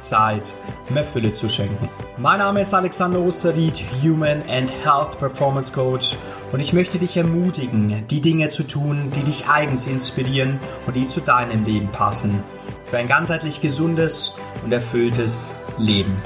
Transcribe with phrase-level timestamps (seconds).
[0.00, 0.54] Zeit
[0.90, 1.88] mehr Fülle zu schenken.
[2.16, 6.16] Mein Name ist Alexander Osterried, Human and Health Performance Coach
[6.52, 11.08] und ich möchte dich ermutigen, die Dinge zu tun, die dich eigens inspirieren und die
[11.08, 12.42] zu deinem Leben passen.
[12.84, 16.22] Für ein ganzheitlich gesundes und erfülltes Leben.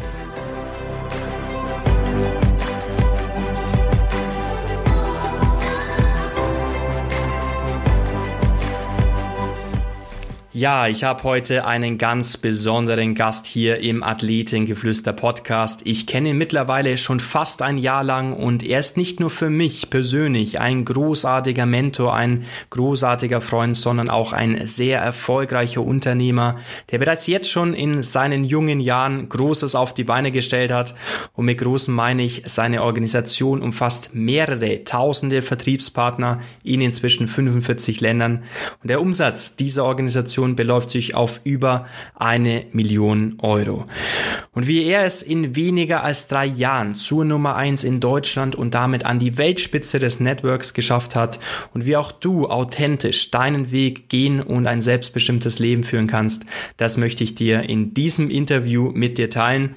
[10.60, 15.80] Ja, ich habe heute einen ganz besonderen Gast hier im Athletengeflüster Podcast.
[15.84, 19.48] Ich kenne ihn mittlerweile schon fast ein Jahr lang und er ist nicht nur für
[19.48, 26.56] mich persönlich ein großartiger Mentor, ein großartiger Freund, sondern auch ein sehr erfolgreicher Unternehmer,
[26.90, 30.94] der bereits jetzt schon in seinen jungen Jahren Großes auf die Beine gestellt hat.
[31.32, 38.42] Und mit Großen meine ich, seine Organisation umfasst mehrere tausende Vertriebspartner in inzwischen 45 Ländern.
[38.82, 43.86] Und der Umsatz dieser Organisation Investition beläuft sich auf über eine Million Euro.
[44.52, 48.74] Und wie er es in weniger als drei Jahren zur Nummer eins in Deutschland und
[48.74, 51.38] damit an die Weltspitze des Networks geschafft hat
[51.72, 56.96] und wie auch du authentisch deinen Weg gehen und ein selbstbestimmtes Leben führen kannst, das
[56.96, 59.76] möchte ich dir in diesem Interview mit dir teilen.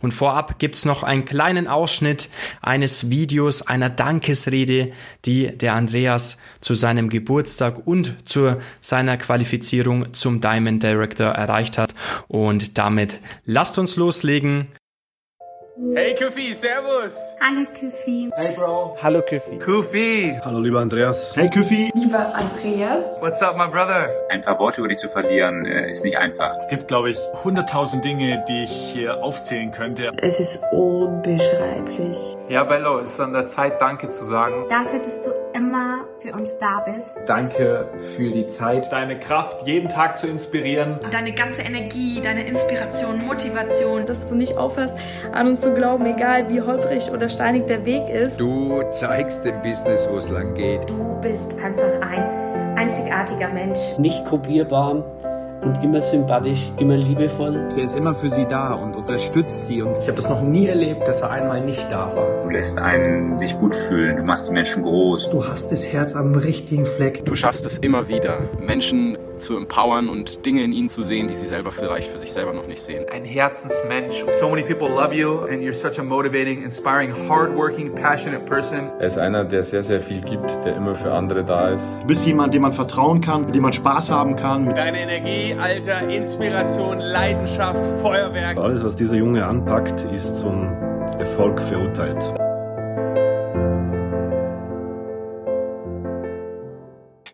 [0.00, 2.28] Und vorab gibt's noch einen kleinen Ausschnitt
[2.60, 4.92] eines Videos, einer Dankesrede,
[5.24, 11.94] die der Andreas zu seinem Geburtstag und zu seiner Qualifizierung zum Diamond Director erreicht hat.
[12.28, 14.68] Und damit lasst uns loslegen.
[15.74, 17.16] Hey Kufi, servus.
[17.40, 18.30] Hallo Kufi.
[18.36, 18.98] Hey Bro.
[19.02, 19.58] Hallo Kufi.
[19.58, 20.38] Kufi.
[20.44, 21.32] Hallo lieber Andreas.
[21.34, 21.90] Hey Kufi.
[21.94, 23.16] Lieber Andreas.
[23.20, 24.06] What's up, my brother?
[24.28, 26.56] Ein paar Worte über dich zu verlieren, äh, ist nicht einfach.
[26.58, 30.10] Es gibt, glaube ich, hunderttausend Dinge, die ich hier aufzählen könnte.
[30.18, 32.18] Es ist unbeschreiblich.
[32.50, 34.66] Ja, Bello, es ist an der Zeit, Danke zu sagen.
[34.68, 37.16] Dafür, dass du immer für uns da bist.
[37.26, 38.92] Danke für die Zeit.
[38.92, 40.98] Deine Kraft, jeden Tag zu inspirieren.
[41.10, 44.04] Deine ganze Energie, deine Inspiration, Motivation.
[44.04, 44.96] Dass du nicht aufhörst,
[45.32, 48.40] an uns zu glauben, egal wie holprig oder steinig der Weg ist.
[48.40, 50.88] Du zeigst dem Business, wo es lang geht.
[50.88, 53.96] Du bist einfach ein einzigartiger Mensch.
[53.96, 55.04] Nicht kopierbar
[55.62, 57.68] und immer sympathisch, immer liebevoll.
[57.76, 59.82] Der ist immer für sie da und unterstützt sie.
[59.82, 62.42] Und ich habe das noch nie erlebt, dass er einmal nicht da war.
[62.42, 64.16] Du lässt einen sich gut fühlen.
[64.16, 65.30] Du machst die Menschen groß.
[65.30, 67.24] Du hast das Herz am richtigen Fleck.
[67.24, 71.34] Du schaffst es immer wieder, Menschen zu empowern und Dinge in ihnen zu sehen, die
[71.34, 73.04] sie selber vielleicht für sich selber noch nicht sehen.
[73.10, 74.24] Ein Herzensmensch.
[74.40, 78.90] So many people love you and you're such a motivating, inspiring, hardworking, passionate person.
[79.00, 82.02] Er ist einer, der sehr, sehr viel gibt, der immer für andere da ist.
[82.02, 84.74] Du bist jemand, dem man vertrauen kann, mit dem man Spaß haben kann.
[84.74, 88.58] Deine Energie, Alter, Inspiration, Leidenschaft, Feuerwerk.
[88.58, 90.68] Alles, was dieser Junge anpackt, ist zum
[91.18, 92.22] Erfolg verurteilt.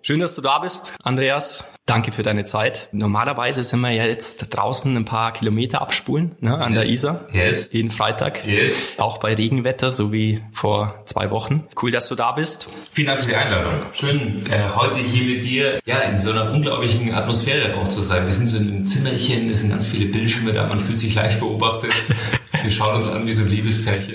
[0.09, 1.75] Schön, dass du da bist, Andreas.
[1.85, 2.89] Danke für deine Zeit.
[2.93, 6.81] Normalerweise sind wir ja jetzt draußen ein paar Kilometer abspulen ne, an yes.
[6.81, 7.29] der Isar.
[7.35, 7.69] Yes.
[7.73, 8.43] Jeden Freitag.
[8.47, 8.85] Yes.
[8.97, 11.69] Auch bei Regenwetter, so wie vor zwei Wochen.
[11.83, 12.69] Cool, dass du da bist.
[12.91, 13.73] Vielen Dank für die Einladung.
[13.93, 18.25] Schön, äh, heute hier mit dir ja in so einer unglaublichen Atmosphäre auch zu sein.
[18.25, 21.15] Wir sind so in einem Zimmerchen, es sind ganz viele Bildschirme da, man fühlt sich
[21.17, 21.93] leicht beobachtet.
[22.69, 24.15] Wir schauen uns an wie so ein Liebespärchen.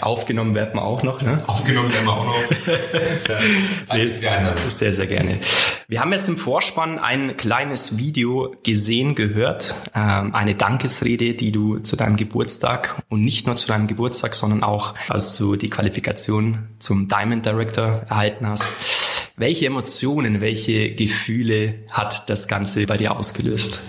[0.00, 1.42] Aufgenommen werden wir auch noch, ne?
[1.48, 2.36] Aufgenommen werden wir auch noch.
[4.22, 4.30] ja.
[4.30, 4.70] Einladung.
[4.70, 5.40] Sehr, sehr gerne.
[5.88, 9.74] Wir haben jetzt im Vorspann ein kleines Video gesehen, gehört.
[9.96, 14.62] Ähm, eine Dankesrede, die du zu deinem Geburtstag und nicht nur zu deinem Geburtstag, sondern
[14.62, 18.68] auch als du die Qualifikation zum Diamond Director erhalten hast.
[19.36, 23.80] Welche Emotionen, welche Gefühle hat das Ganze bei dir ausgelöst?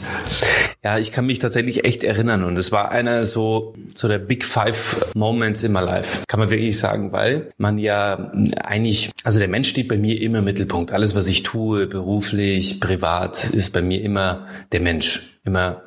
[0.82, 4.46] Ja, ich kann mich tatsächlich echt erinnern und es war einer so, so der Big
[4.46, 8.32] Five Moments in my life, kann man wirklich sagen, weil man ja
[8.64, 10.94] eigentlich, also der Mensch steht bei mir immer im Mittelpunkt.
[10.94, 15.82] Alles, was ich tue, beruflich, privat, ist bei mir immer der Mensch immer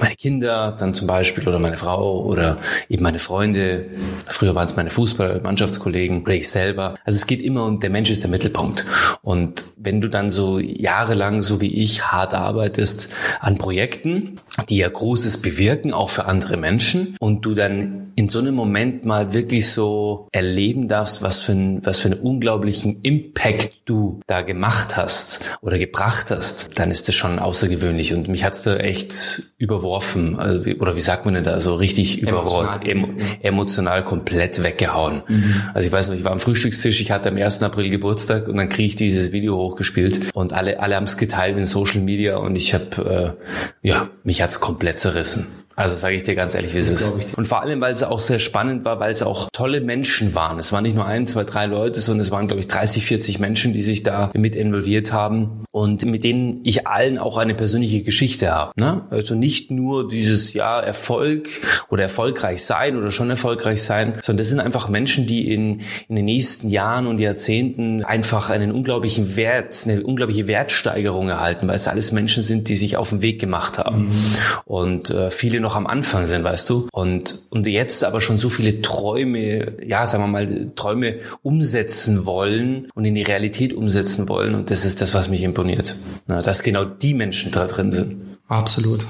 [0.00, 2.58] meine Kinder dann zum Beispiel oder meine Frau oder
[2.88, 3.86] eben meine Freunde.
[4.26, 6.94] Früher waren es meine Fußballmannschaftskollegen oder ich selber.
[7.04, 8.84] Also es geht immer um der Mensch ist der Mittelpunkt.
[9.22, 14.29] Und wenn du dann so jahrelang, so wie ich, hart arbeitest an Projekten,
[14.68, 19.04] die ja Großes bewirken, auch für andere Menschen, und du dann in so einem Moment
[19.04, 24.42] mal wirklich so erleben darfst, was für, ein, was für einen unglaublichen Impact du da
[24.42, 28.12] gemacht hast oder gebracht hast, dann ist das schon außergewöhnlich.
[28.12, 30.38] Und mich hat's da echt überworfen.
[30.38, 31.60] Also, oder wie sagt man denn da?
[31.60, 33.08] So richtig überrollt, emo,
[33.42, 35.22] emotional komplett weggehauen.
[35.26, 35.54] Mhm.
[35.74, 37.62] Also ich weiß noch, ich war am Frühstückstisch, ich hatte am 1.
[37.62, 41.56] April Geburtstag und dann kriege ich dieses Video hochgespielt und alle, alle haben es geteilt
[41.56, 43.36] in Social Media und ich habe,
[43.82, 45.48] äh, ja, mich hat's komplett zerrissen.
[45.80, 47.36] Also sage ich dir ganz ehrlich, wie es ist.
[47.36, 50.58] Und vor allem, weil es auch sehr spannend war, weil es auch tolle Menschen waren.
[50.58, 53.38] Es waren nicht nur ein, zwei, drei Leute, sondern es waren, glaube ich, 30, 40
[53.38, 58.02] Menschen, die sich da mit involviert haben und mit denen ich allen auch eine persönliche
[58.02, 58.72] Geschichte habe.
[58.76, 59.06] Ne?
[59.10, 61.48] Also nicht nur dieses ja Erfolg
[61.88, 66.16] oder erfolgreich sein oder schon erfolgreich sein, sondern das sind einfach Menschen, die in, in
[66.16, 71.88] den nächsten Jahren und Jahrzehnten einfach einen unglaublichen Wert, eine unglaubliche Wertsteigerung erhalten, weil es
[71.88, 74.34] alles Menschen sind, die sich auf den Weg gemacht haben mhm.
[74.64, 76.88] und äh, viele noch am Anfang sind, weißt du.
[76.92, 82.88] Und und jetzt aber schon so viele Träume, ja, sagen wir mal, Träume umsetzen wollen
[82.94, 84.54] und in die Realität umsetzen wollen.
[84.54, 85.96] Und das ist das, was mich imponiert.
[86.26, 88.29] Na, dass genau die Menschen da drin sind.
[88.50, 89.06] Absolut.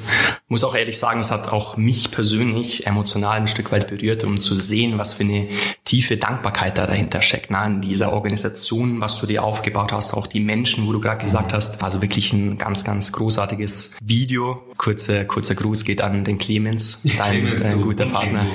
[0.49, 4.39] Muss auch ehrlich sagen, es hat auch mich persönlich emotional ein Stück weit berührt, um
[4.39, 5.49] zu sehen, was für eine
[5.85, 7.51] tiefe Dankbarkeit da dahinter steckt.
[7.51, 11.25] Na, in dieser Organisation, was du dir aufgebaut hast, auch die Menschen, wo du gerade
[11.25, 11.83] gesagt hast.
[11.83, 14.63] Also wirklich ein ganz, ganz großartiges Video.
[14.77, 18.47] Kurzer, kurzer Gruß geht an den Clemens, dein Clemens, äh, guter Partner.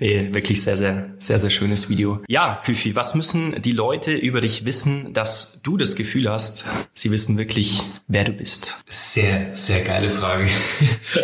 [0.00, 2.20] nee, wirklich sehr, sehr, sehr, sehr schönes Video.
[2.26, 7.10] Ja, Küfi, was müssen die Leute über dich wissen, dass du das Gefühl hast, sie
[7.10, 8.76] wissen wirklich, wer du bist?
[8.88, 10.46] Sehr, sehr geile Frage.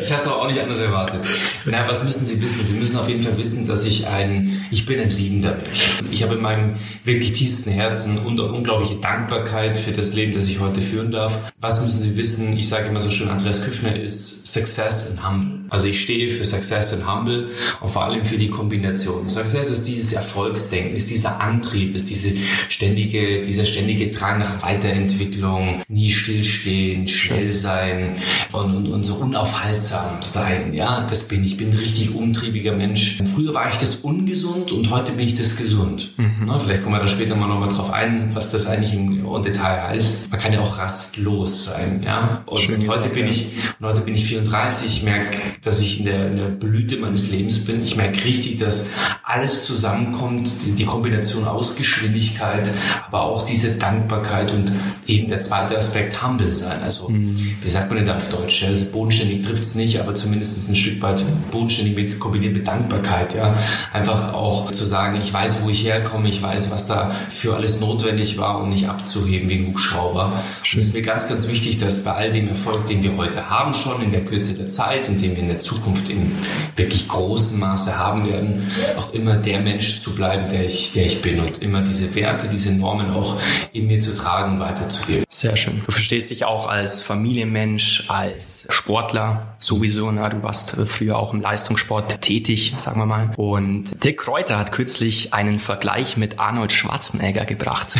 [0.03, 1.21] Ich habe es auch nicht anders erwartet.
[1.65, 2.67] Na, was müssen Sie wissen?
[2.67, 6.01] Sie müssen auf jeden Fall wissen, dass ich ein, ich bin ein liebender Mensch.
[6.11, 10.81] Ich habe in meinem wirklich tiefsten Herzen unglaubliche Dankbarkeit für das Leben, das ich heute
[10.81, 11.53] führen darf.
[11.61, 12.59] Was müssen Sie wissen?
[12.59, 15.59] Ich sage immer so schön, Andreas Küffner ist Success and Humble.
[15.71, 17.51] Also ich stehe für Success and Humble
[17.81, 19.29] und vor allem für die Kombination.
[19.29, 22.33] Success ist dieses Erfolgsdenken, ist dieser Antrieb, ist diese
[22.69, 28.17] ständige, dieser ständige Drang nach Weiterentwicklung, nie stillstehen, schnell sein,
[28.53, 30.73] und, und, und so unaufhaltsam sein.
[30.73, 31.49] Ja, das bin ich.
[31.49, 33.19] Ich bin ein richtig umtriebiger Mensch.
[33.25, 36.13] Früher war ich das ungesund und heute bin ich das gesund.
[36.19, 36.45] Mhm.
[36.45, 39.89] Na, vielleicht kommen wir da später mal nochmal drauf ein, was das eigentlich im, Detail
[39.89, 40.31] heißt.
[40.31, 42.03] Man kann ja auch rastlos sein.
[42.05, 43.31] Ja, und, Schön heute bin ja.
[43.31, 43.47] ich,
[43.79, 44.87] und heute bin ich 34.
[44.89, 47.83] Ich merke, dass ich in der, in der Blüte meines Lebens bin.
[47.83, 48.89] Ich merke richtig, dass
[49.23, 52.71] alles zusammenkommt, die, die Kombination aus Geschwindigkeit,
[53.07, 54.73] aber auch diese Dankbarkeit und
[55.07, 56.83] eben der zweite Aspekt Humble sein.
[56.83, 57.57] Also, mhm.
[57.63, 58.65] wie sagt man denn da auf Deutsch?
[58.65, 63.35] Also bodenständig trifft es nicht, aber zumindest ein Stück weit bodenständig mit kombiniert mit Dankbarkeit.
[63.35, 63.57] Ja,
[63.93, 67.81] einfach auch zu sagen, ich weiß, wo ich herkomme, ich weiß, was da für alles
[67.81, 70.33] notwendig war, um nicht abzuheben wie ein Hubschrauber.
[70.65, 73.73] Es ist mir ganz, ganz wichtig, dass bei all dem Erfolg, den wir heute haben,
[73.73, 76.33] schon in der Kürze der Zeit und den wir in der Zukunft in
[76.77, 81.21] wirklich großem Maße haben werden, auch immer der Mensch zu bleiben, der ich, der ich
[81.23, 83.41] bin und immer diese Werte, diese Normen auch
[83.73, 85.25] in mir zu tragen und weiterzugeben.
[85.29, 85.83] Sehr schön.
[85.87, 90.11] Du verstehst dich auch als Familienmensch, als Sportler sowieso.
[90.11, 90.29] Ne?
[90.31, 93.31] Du warst früher auch im Leistungssport tätig, sagen wir mal.
[93.37, 97.97] Und Dick Kräuter hat kürzlich einen Vergleich mit Arnold Schwarzenegger gebracht.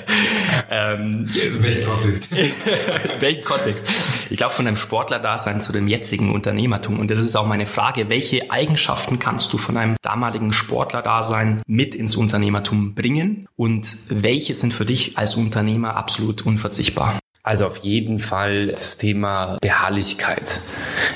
[0.70, 1.28] ähm,
[1.58, 2.30] Welchen Kontext?
[3.20, 3.88] Welchen Kontext?
[4.30, 6.98] Ich glaube, von einem Sportler-Dasein zu dem jetzigen Unternehmertum.
[7.00, 11.94] Und das ist auch meine Frage, welche Eigenschaften kannst du von einem damaligen Sportler-Dasein mit
[11.94, 13.48] ins Unternehmertum bringen?
[13.56, 17.18] Und welche sind für dich als Unternehmer absolut unverzichtbar?
[17.46, 20.62] Also auf jeden Fall das Thema Beharrlichkeit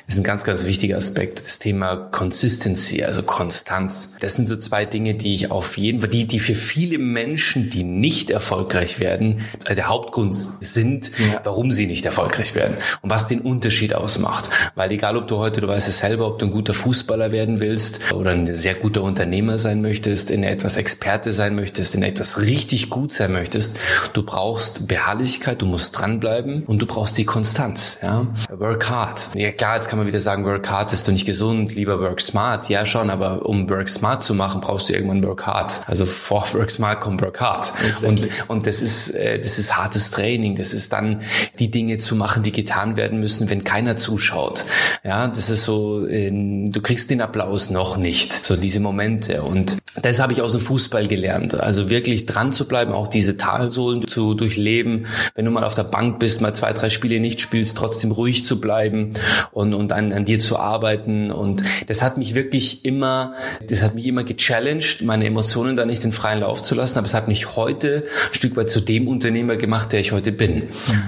[0.07, 1.43] ist ein ganz, ganz wichtiger Aspekt.
[1.47, 4.17] Das Thema Consistency, also Konstanz.
[4.21, 7.71] Das sind so zwei Dinge, die ich auf jeden Fall, die, die für viele Menschen,
[7.71, 11.41] die nicht erfolgreich werden, der Hauptgrund sind, ja.
[11.45, 14.51] warum sie nicht erfolgreich werden und was den Unterschied ausmacht.
[14.75, 17.59] Weil egal, ob du heute, du weißt es selber, ob du ein guter Fußballer werden
[17.59, 22.39] willst oder ein sehr guter Unternehmer sein möchtest, in etwas Experte sein möchtest, in etwas
[22.39, 23.79] richtig gut sein möchtest,
[24.13, 27.99] du brauchst Beharrlichkeit, du musst dran dranbleiben und du brauchst die Konstanz.
[28.03, 28.27] Ja?
[28.51, 29.31] Work hard.
[29.35, 32.21] Ja klar, jetzt kann man wieder sagen, work hard ist doch nicht gesund, lieber work
[32.21, 32.69] smart.
[32.69, 35.83] Ja schon, aber um work smart zu machen, brauchst du irgendwann work hard.
[35.87, 37.73] Also vor work smart kommt work hard.
[37.87, 38.09] Exactly.
[38.09, 40.57] Und, und das ist, äh, das ist hartes Training.
[40.57, 41.23] Das ist dann
[41.59, 44.65] die Dinge zu machen, die getan werden müssen, wenn keiner zuschaut.
[45.05, 48.47] Ja, das ist so, äh, du kriegst den Applaus noch nicht.
[48.47, 49.43] So diese Momente.
[49.43, 51.55] Und das habe ich aus dem Fußball gelernt.
[51.55, 55.07] Also wirklich dran zu bleiben, auch diese Talsohlen zu durchleben.
[55.35, 58.45] Wenn du mal auf der Bank bist, mal zwei, drei Spiele nicht spielst, trotzdem ruhig
[58.45, 59.11] zu bleiben
[59.53, 61.31] und, und an, an dir zu arbeiten.
[61.31, 63.35] Und das hat mich wirklich immer,
[63.69, 66.99] das hat mich immer gechallenged, meine Emotionen da nicht in freien Lauf zu lassen.
[66.99, 70.33] Aber es hat mich heute ein Stück weit zu dem Unternehmer gemacht, der ich heute
[70.33, 70.65] bin.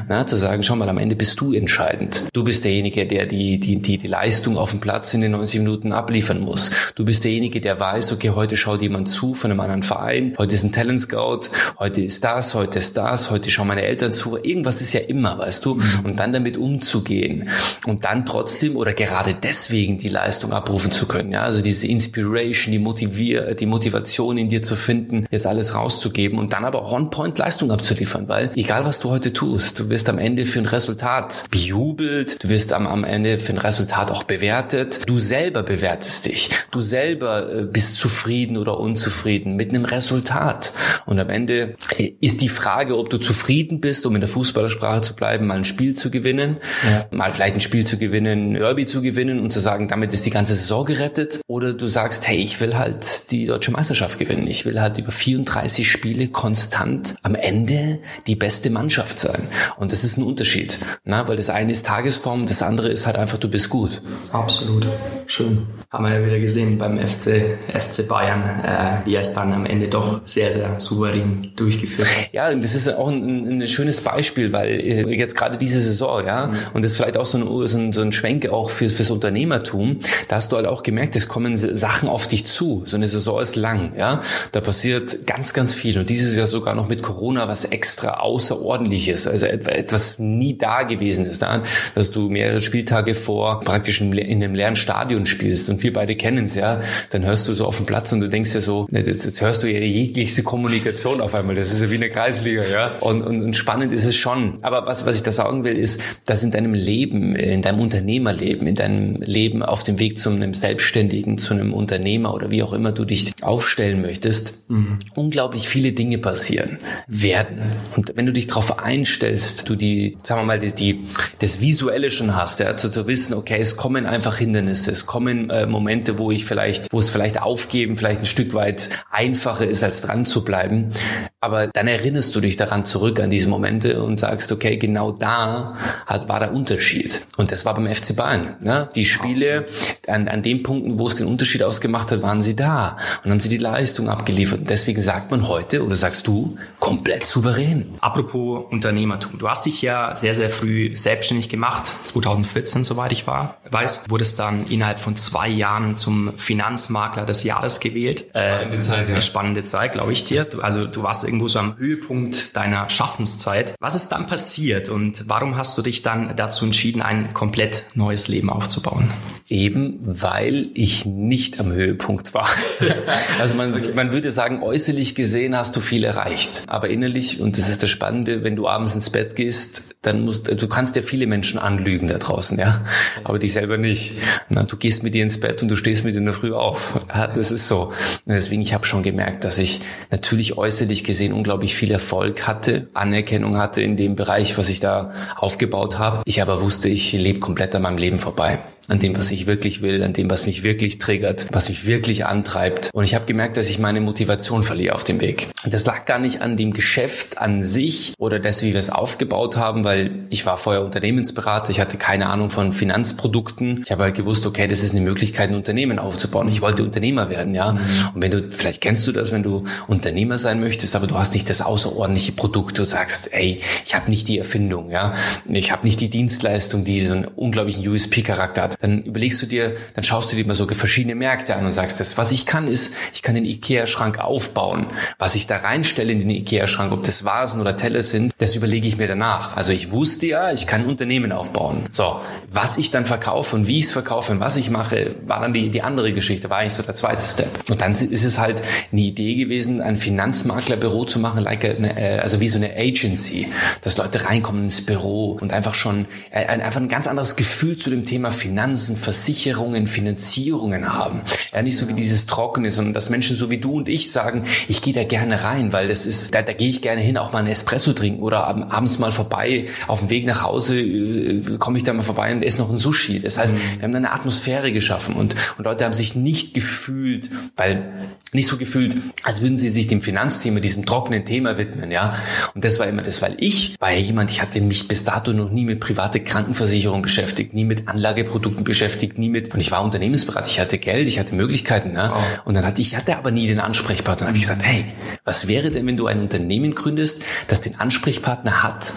[0.09, 2.25] Na, zu sagen, schau mal, am Ende bist du entscheidend.
[2.33, 5.61] Du bist derjenige, der die, die, die, die Leistung auf dem Platz in den 90
[5.61, 6.71] Minuten abliefern muss.
[6.95, 10.35] Du bist derjenige, der weiß, okay, heute schau schaut jemand zu von einem anderen Verein,
[10.39, 14.13] heute ist ein Talent Scout, heute ist das, heute ist das, heute schauen meine Eltern
[14.13, 14.37] zu.
[14.37, 15.81] Irgendwas ist ja immer, weißt du?
[16.05, 17.49] Und dann damit umzugehen
[17.87, 21.33] und dann trotzdem oder gerade deswegen die Leistung abrufen zu können.
[21.33, 26.39] Ja, also diese Inspiration, die Motivier, die Motivation in dir zu finden, jetzt alles rauszugeben
[26.39, 30.19] und dann aber on-point Leistung abzuliefern, weil egal was du heute tust, du wirst am
[30.19, 35.03] Ende für ein Resultat bejubelt, du wirst am, am Ende für ein Resultat auch bewertet.
[35.07, 36.51] Du selber bewertest dich.
[36.71, 40.73] Du selber äh, bist zufrieden oder unzufrieden mit einem Resultat.
[41.07, 41.75] Und am Ende
[42.21, 45.65] ist die Frage, ob du zufrieden bist, um in der Fußballersprache zu bleiben, mal ein
[45.65, 46.59] Spiel zu gewinnen,
[46.91, 47.07] ja.
[47.11, 50.31] mal vielleicht ein Spiel zu gewinnen, Derby zu gewinnen und zu sagen, damit ist die
[50.31, 51.41] ganze Saison gerettet.
[51.47, 54.47] Oder du sagst, hey, ich will halt die deutsche Meisterschaft gewinnen.
[54.47, 59.49] Ich will halt über 34 Spiele konstant am Ende die beste Mannschaft sein.
[59.77, 60.79] Und das ist ein Unterschied.
[61.05, 64.03] Na, weil das eine ist Tagesform, das andere ist halt einfach, du bist gut.
[64.33, 64.87] Absolut.
[65.27, 65.67] Schön.
[65.91, 69.89] Haben wir ja wieder gesehen beim FC, FC Bayern, äh, wie es dann am Ende
[69.89, 72.33] doch sehr, sehr souverän durchgeführt hat.
[72.33, 76.47] Ja, das ist auch ein, ein schönes Beispiel, weil äh, jetzt gerade diese Saison, ja,
[76.47, 76.57] mhm.
[76.75, 79.11] und das ist vielleicht auch so ein, so ein, so ein Schwenke auch fürs, fürs
[79.11, 79.99] Unternehmertum,
[80.29, 82.83] da hast du halt auch gemerkt, es kommen Sachen auf dich zu.
[82.85, 84.21] So eine Saison ist lang, ja.
[84.53, 85.99] Da passiert ganz, ganz viel.
[85.99, 91.27] Und dieses Jahr sogar noch mit Corona was extra außerordentliches, also etwas nie da gewesen
[91.27, 91.63] ist, ja?
[91.95, 96.45] dass du mehrere Spieltage vor praktisch in einem leeren Stadion spielst und wir beide kennen
[96.45, 96.81] es, ja.
[97.11, 99.63] Dann hörst du so auf dem Platz und du denkst dir so, jetzt, jetzt hörst
[99.63, 101.55] du ja jegliche Kommunikation auf einmal.
[101.55, 102.97] Das ist ja wie eine Kreisliga, ja.
[103.01, 104.55] Und, und, und spannend ist es schon.
[104.63, 108.67] Aber was, was ich da sagen will, ist, dass in deinem Leben, in deinem Unternehmerleben,
[108.67, 112.73] in deinem Leben auf dem Weg zu einem Selbstständigen, zu einem Unternehmer oder wie auch
[112.73, 114.99] immer du dich aufstellen möchtest, mhm.
[115.15, 117.73] unglaublich viele Dinge passieren werden.
[117.97, 121.05] Und wenn du dich darauf einstellst, du die, sagen wir mal, die, die
[121.39, 125.51] das Visuelle schon hast, ja, zu, zu wissen, okay, es kommen einfach Hindernisse, es kommen
[125.51, 129.85] äh, Momente, wo ich vielleicht, wo es vielleicht aufgeben, vielleicht ein Stück weit einfacher ist,
[129.85, 130.93] als dran zu bleiben.
[131.41, 135.77] Aber dann erinnerst du dich daran zurück an diese Momente und sagst, okay, genau da
[136.07, 137.27] hat, war der Unterschied.
[137.37, 138.57] Und das war beim FC Bayern.
[138.63, 138.89] Ne?
[138.95, 139.67] Die Spiele,
[140.07, 143.41] an, an den Punkten, wo es den Unterschied ausgemacht hat, waren sie da und haben
[143.41, 144.61] sie die Leistung abgeliefert.
[144.61, 147.95] Und deswegen sagt man heute, oder sagst du, komplett souverän.
[148.01, 149.39] Apropos Unternehmertum.
[149.39, 151.87] Du hast dich ja sehr, sehr früh selbstständig gemacht.
[152.03, 157.81] 2014, soweit ich war, weiß, wurdest dann innerhalb von zwei Jahren zum Finanzmakler des Jahres
[157.81, 158.20] gewählt.
[158.29, 159.15] Spannende äh, Zeit, ja.
[159.15, 160.47] Eine spannende Zeit, glaube ich dir.
[160.61, 163.75] Also du warst irgendwo so am Höhepunkt deiner Schaffenszeit.
[163.81, 168.29] Was ist dann passiert und warum hast du dich dann dazu entschieden, ein komplett neues
[168.29, 169.13] Leben aufzubauen?
[169.51, 172.49] Eben weil ich nicht am Höhepunkt war.
[173.41, 173.93] also man, okay.
[173.95, 176.63] man würde sagen, äußerlich gesehen hast du viel erreicht.
[176.69, 180.49] Aber innerlich, und das ist das Spannende, wenn du abends ins Bett gehst, dann musst
[180.49, 182.87] du kannst ja viele Menschen anlügen da draußen, ja,
[183.23, 184.13] aber dich selber nicht.
[184.49, 186.53] Na, du gehst mit dir ins Bett und du stehst mit dir in der Früh
[186.53, 187.05] auf.
[187.09, 187.93] Das ist so.
[188.25, 189.81] Und deswegen, ich habe schon gemerkt, dass ich
[190.11, 195.13] natürlich äußerlich gesehen unglaublich viel Erfolg hatte, Anerkennung hatte in dem Bereich, was ich da
[195.37, 196.23] aufgebaut habe.
[196.25, 199.83] Ich aber wusste, ich lebe komplett an meinem Leben vorbei an dem, was ich wirklich
[199.83, 202.91] will, an dem, was mich wirklich triggert, was mich wirklich antreibt.
[202.93, 205.49] Und ich habe gemerkt, dass ich meine Motivation verliere auf dem Weg.
[205.65, 208.91] Und das lag gar nicht an dem Geschäft an sich oder das, wie wir es
[208.91, 213.83] aufgebaut haben, weil ich war vorher Unternehmensberater, ich hatte keine Ahnung von Finanzprodukten.
[213.85, 216.49] Ich habe halt gewusst, okay, das ist eine Möglichkeit, ein Unternehmen aufzubauen.
[216.49, 217.73] Ich wollte Unternehmer werden, ja.
[217.73, 217.79] Mhm.
[218.15, 221.35] Und wenn du, vielleicht kennst du das, wenn du Unternehmer sein möchtest, aber du hast
[221.35, 225.15] nicht das außerordentliche Produkt, du sagst, ey, ich habe nicht die Erfindung, ja.
[225.49, 229.77] Ich habe nicht die Dienstleistung, die so einen unglaublichen USP-Charakter hat dann überlegst du dir,
[229.95, 232.67] dann schaust du dir mal so verschiedene Märkte an und sagst, das, was ich kann,
[232.67, 234.87] ist, ich kann den Ikea-Schrank aufbauen.
[235.19, 238.89] Was ich da reinstelle in den Ikea-Schrank, ob das Vasen oder Teller sind, das überlege
[238.89, 239.57] ich mir danach.
[239.57, 241.87] Also ich wusste ja, ich kann Unternehmen aufbauen.
[241.91, 242.21] So,
[242.51, 245.53] was ich dann verkaufe und wie ich es verkaufe und was ich mache, war dann
[245.53, 247.71] die, die andere Geschichte, war eigentlich so der zweite Step.
[247.71, 252.19] Und dann ist es halt eine Idee gewesen, ein Finanzmaklerbüro zu machen, like eine, äh,
[252.21, 253.49] also wie so eine Agency,
[253.83, 257.91] dass Leute reinkommen ins Büro und einfach schon äh, einfach ein ganz anderes Gefühl zu
[257.91, 261.23] dem Thema Finanz Finanzen, Versicherungen, Finanzierungen haben.
[261.51, 264.45] Ja, nicht so wie dieses Trockene, sondern dass Menschen so wie du und ich sagen,
[264.69, 267.33] ich gehe da gerne rein, weil das ist, da, da gehe ich gerne hin, auch
[267.33, 271.79] mal einen Espresso trinken oder abends mal vorbei, auf dem Weg nach Hause äh, komme
[271.79, 273.19] ich da mal vorbei und esse noch ein Sushi.
[273.21, 273.61] Das heißt, mhm.
[273.79, 277.91] wir haben eine Atmosphäre geschaffen und, und Leute haben sich nicht gefühlt, weil
[278.33, 282.13] nicht so gefühlt, als würden sie sich dem Finanzthema, diesem trockenen Thema widmen, ja.
[282.55, 285.33] Und das war immer das, weil ich war ja jemand, ich hatte mich bis dato
[285.33, 289.55] noch nie mit private Krankenversicherung beschäftigt, nie mit Anlageprodukten Produkten beschäftigt, nie mit.
[289.55, 291.93] Und ich war Unternehmensberater, ich hatte Geld, ich hatte Möglichkeiten.
[291.93, 292.13] Ne?
[292.15, 292.19] Oh.
[292.45, 294.27] Und dann hatte ich hatte aber nie den Ansprechpartner.
[294.27, 294.85] Dann habe ich gesagt, hey,
[295.25, 298.93] was wäre denn, wenn du ein Unternehmen gründest, das den Ansprechpartner hat,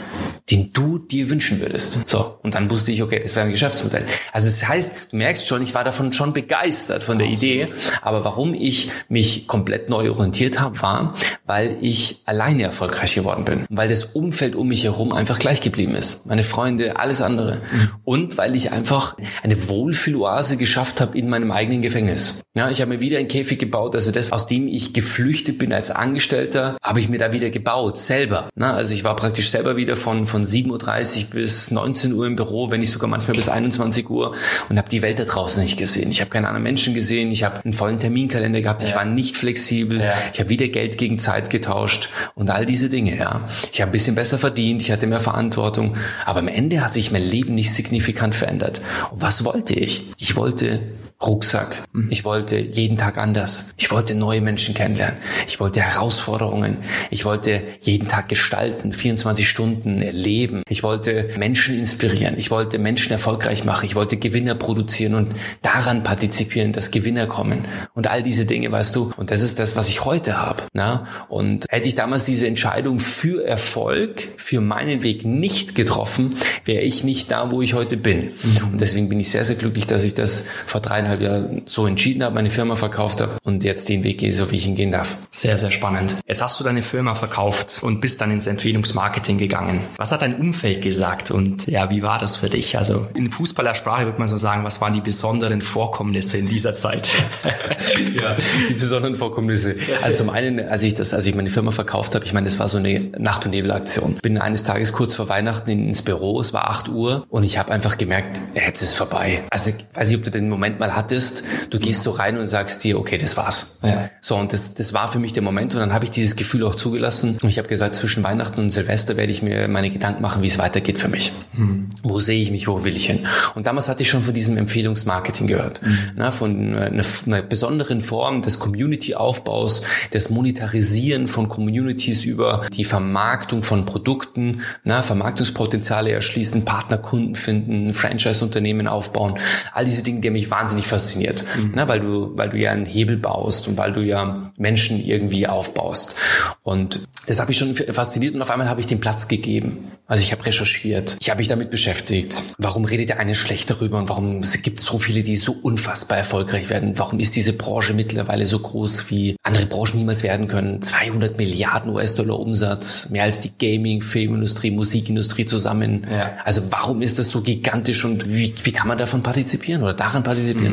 [0.51, 1.99] den du dir wünschen würdest?
[2.05, 2.37] So.
[2.43, 4.05] Und dann wusste ich, okay, das wäre ein Geschäftsmodell.
[4.31, 7.69] Also das heißt, du merkst schon, ich war davon schon begeistert von der Idee.
[8.01, 13.65] Aber warum ich mich komplett neu orientiert habe, war, weil ich alleine erfolgreich geworden bin.
[13.69, 16.25] Weil das Umfeld um mich herum einfach gleich geblieben ist.
[16.25, 17.61] Meine Freunde, alles andere.
[17.71, 17.89] Mhm.
[18.03, 22.39] Und weil ich einfach eine Wohlfühloase geschafft habe in meinem eigenen Gefängnis.
[22.55, 25.73] Ja, ich habe mir wieder einen Käfig gebaut, also das, aus dem ich geflüchtet bin
[25.73, 28.47] als Angestellter, habe ich mir da wieder gebaut, selber.
[28.55, 32.37] Na, also ich war praktisch selber wieder von, von 7.30 Uhr bis 19 Uhr im
[32.37, 34.33] Büro, wenn nicht sogar manchmal bis 21 Uhr
[34.69, 36.09] und habe die Welt da draußen nicht gesehen.
[36.09, 38.87] Ich habe keine anderen Menschen gesehen, ich habe einen vollen Terminkalender gehabt, ja.
[38.87, 40.13] ich war nicht flexibel, ja.
[40.31, 43.41] ich habe wieder Geld gegen Zeit getauscht und all diese Dinge, ja.
[43.73, 47.11] Ich habe ein bisschen besser verdient, ich hatte mehr Verantwortung, aber am Ende hat sich
[47.11, 48.79] mein Leben nicht signifikant verändert.
[49.11, 50.13] Und was wollte ich?
[50.17, 50.79] Ich wollte
[51.25, 51.83] Rucksack.
[51.93, 52.07] Mhm.
[52.09, 53.67] Ich wollte jeden Tag anders.
[53.77, 55.17] Ich wollte neue Menschen kennenlernen.
[55.47, 56.77] Ich wollte Herausforderungen.
[57.09, 60.63] Ich wollte jeden Tag gestalten, 24 Stunden erleben.
[60.69, 62.35] Ich wollte Menschen inspirieren.
[62.37, 63.85] Ich wollte Menschen erfolgreich machen.
[63.85, 67.65] Ich wollte Gewinner produzieren und daran partizipieren, dass Gewinner kommen.
[67.93, 69.13] Und all diese Dinge, weißt du.
[69.17, 70.63] Und das ist das, was ich heute habe.
[70.73, 71.07] Na?
[71.29, 77.03] Und hätte ich damals diese Entscheidung für Erfolg, für meinen Weg nicht getroffen, wäre ich
[77.03, 78.31] nicht da, wo ich heute bin.
[78.43, 78.73] Mhm.
[78.73, 81.87] Und deswegen bin ich sehr, sehr glücklich, dass ich das vor dreieinhalb dreieinhalb Jahren so
[81.87, 84.75] entschieden habe, meine Firma verkauft habe und jetzt den Weg gehe, so wie ich ihn
[84.75, 85.17] gehen darf.
[85.31, 86.17] Sehr, sehr spannend.
[86.27, 89.81] Jetzt hast du deine Firma verkauft und bist dann ins Empfehlungsmarketing gegangen.
[89.97, 92.77] Was hat dein Umfeld gesagt und ja, wie war das für dich?
[92.77, 97.09] Also in Fußballersprache würde man so sagen, was waren die besonderen Vorkommnisse in dieser Zeit?
[98.15, 98.35] ja,
[98.69, 99.75] die besonderen Vorkommnisse.
[100.01, 102.59] Also zum einen, als ich das, als ich meine Firma verkauft habe, ich meine, das
[102.59, 104.15] war so eine Nacht- und Nebelaktion.
[104.21, 107.71] Bin eines Tages kurz vor Weihnachten ins Büro, es war 8 Uhr und ich habe
[107.71, 109.43] einfach gemerkt, jetzt ist es vorbei.
[109.49, 112.47] Also ich weiß nicht, ob du den Moment mal hattest, du gehst so rein und
[112.47, 113.77] sagst dir, okay, das war's.
[113.81, 114.09] Ja.
[114.21, 116.63] So, und das, das war für mich der Moment und dann habe ich dieses Gefühl
[116.65, 120.21] auch zugelassen und ich habe gesagt, zwischen Weihnachten und Silvester werde ich mir meine Gedanken
[120.21, 121.31] machen, wie es weitergeht für mich.
[121.53, 121.89] Mhm.
[122.03, 123.25] Wo sehe ich mich, wo will ich hin?
[123.55, 125.97] Und damals hatte ich schon von diesem Empfehlungsmarketing gehört, mhm.
[126.15, 129.83] na, von einer, einer besonderen Form des Community-Aufbaus,
[130.13, 138.87] des Monetarisieren von Communities über die Vermarktung von Produkten, na, Vermarktungspotenziale erschließen, Partnerkunden finden, Franchise-Unternehmen
[138.87, 139.37] aufbauen,
[139.73, 141.75] all diese Dinge, die mich wahnsinnig fasziniert, mhm.
[141.75, 145.47] ne, weil du, weil du ja einen Hebel baust und weil du ja Menschen irgendwie
[145.47, 146.15] aufbaust.
[146.61, 149.91] Und das habe ich schon fasziniert und auf einmal habe ich den Platz gegeben.
[150.05, 152.43] Also ich habe recherchiert, ich habe mich damit beschäftigt.
[152.57, 156.17] Warum redet der eine schlecht darüber und warum gibt es so viele, die so unfassbar
[156.17, 156.93] erfolgreich werden?
[156.97, 160.81] Warum ist diese Branche mittlerweile so groß, wie andere Branchen niemals werden können?
[160.81, 166.05] 200 Milliarden US-Dollar Umsatz, mehr als die Gaming, Filmindustrie, Musikindustrie zusammen.
[166.11, 166.33] Ja.
[166.43, 170.23] Also warum ist das so gigantisch und wie, wie kann man davon partizipieren oder daran
[170.23, 170.72] partizipieren?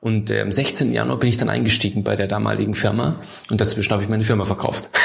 [0.00, 0.92] Und äh, am 16.
[0.92, 4.44] Januar bin ich dann eingestiegen bei der damaligen Firma und dazwischen habe ich meine Firma
[4.44, 4.90] verkauft.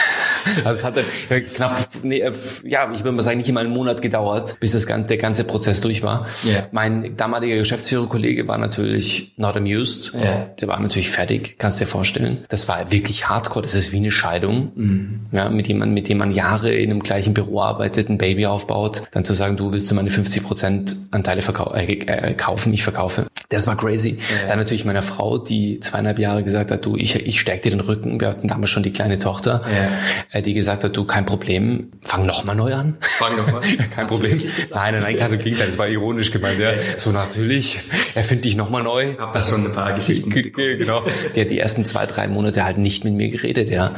[0.63, 2.32] Also es hat äh, knapp, nee, äh,
[2.63, 5.44] ja, ich würde mal sagen, nicht immer einen Monat gedauert, bis das ganze, der ganze
[5.44, 6.26] Prozess durch war.
[6.46, 6.68] Yeah.
[6.72, 10.13] Mein damaliger Geschäftsführerkollege war natürlich not amused.
[10.13, 10.52] Yeah.
[10.60, 12.46] Der war natürlich fertig, kannst dir vorstellen.
[12.50, 13.63] Das war wirklich hardcore.
[13.63, 14.72] Das ist wie eine Scheidung.
[14.76, 15.20] Mhm.
[15.32, 19.04] Ja, mit jemandem, mit dem man Jahre in einem gleichen Büro arbeitet, ein Baby aufbaut,
[19.12, 21.42] dann zu sagen, du willst du meine 50 Prozent Anteile
[21.76, 23.28] äh, äh, kaufen, ich verkaufe.
[23.50, 24.18] Das war crazy.
[24.30, 24.50] Yeah.
[24.50, 27.80] Dann natürlich meiner Frau, die zweieinhalb Jahre gesagt hat, du, ich, ich stärke dir den
[27.80, 28.20] Rücken.
[28.20, 29.62] Wir hatten damals schon die kleine Tochter.
[29.66, 29.90] Yeah.
[30.32, 32.98] Äh, die gesagt hat, du, kein Problem, fang noch mal neu an.
[33.00, 33.62] Fang noch mal.
[33.96, 34.42] kein Problem.
[34.72, 36.60] Nein, nein, nein, ganz im Gegenteil, das war ironisch gemeint.
[36.60, 36.74] Ja.
[36.98, 37.80] So natürlich,
[38.16, 39.16] erfind dich noch mal neu.
[39.18, 40.30] Hab da schon ein paar Geschichten.
[40.30, 41.04] genau.
[41.36, 43.96] Der hat die ersten zwei, drei Monate halt nicht mit mir geredet, ja.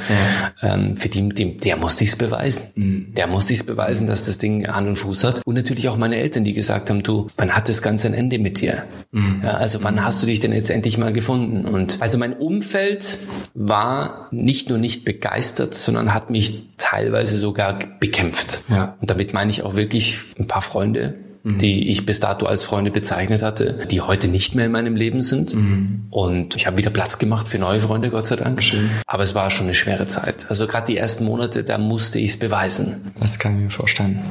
[0.62, 0.74] ja.
[0.74, 2.70] Ähm, für die, dem, der musste ich's beweisen.
[2.76, 3.14] Mhm.
[3.16, 5.42] Der musste ich's beweisen, dass das Ding Hand und Fuß hat.
[5.44, 8.38] Und natürlich auch meine Eltern, die gesagt haben, du, wann hat das Ganze ein Ende
[8.38, 8.84] mit dir?
[9.12, 9.39] Mhm.
[9.44, 11.66] Ja, also wann hast du dich denn jetzt endlich mal gefunden?
[11.66, 13.20] Und also mein Umfeld
[13.54, 18.64] war nicht nur nicht begeistert, sondern hat mich teilweise sogar bekämpft.
[18.70, 18.98] Ja.
[19.00, 21.58] Und damit meine ich auch wirklich ein paar Freunde, mhm.
[21.60, 25.22] die ich bis dato als Freunde bezeichnet hatte, die heute nicht mehr in meinem Leben
[25.22, 25.56] sind.
[25.56, 26.06] Mhm.
[26.10, 28.62] Und ich habe wieder Platz gemacht für neue Freunde, Gott sei Dank.
[28.64, 28.90] Schön.
[29.06, 30.48] Aber es war schon eine schwere Zeit.
[30.50, 33.12] Also gerade die ersten Monate, da musste ich es beweisen.
[33.20, 34.22] Das kann ich mir vorstellen.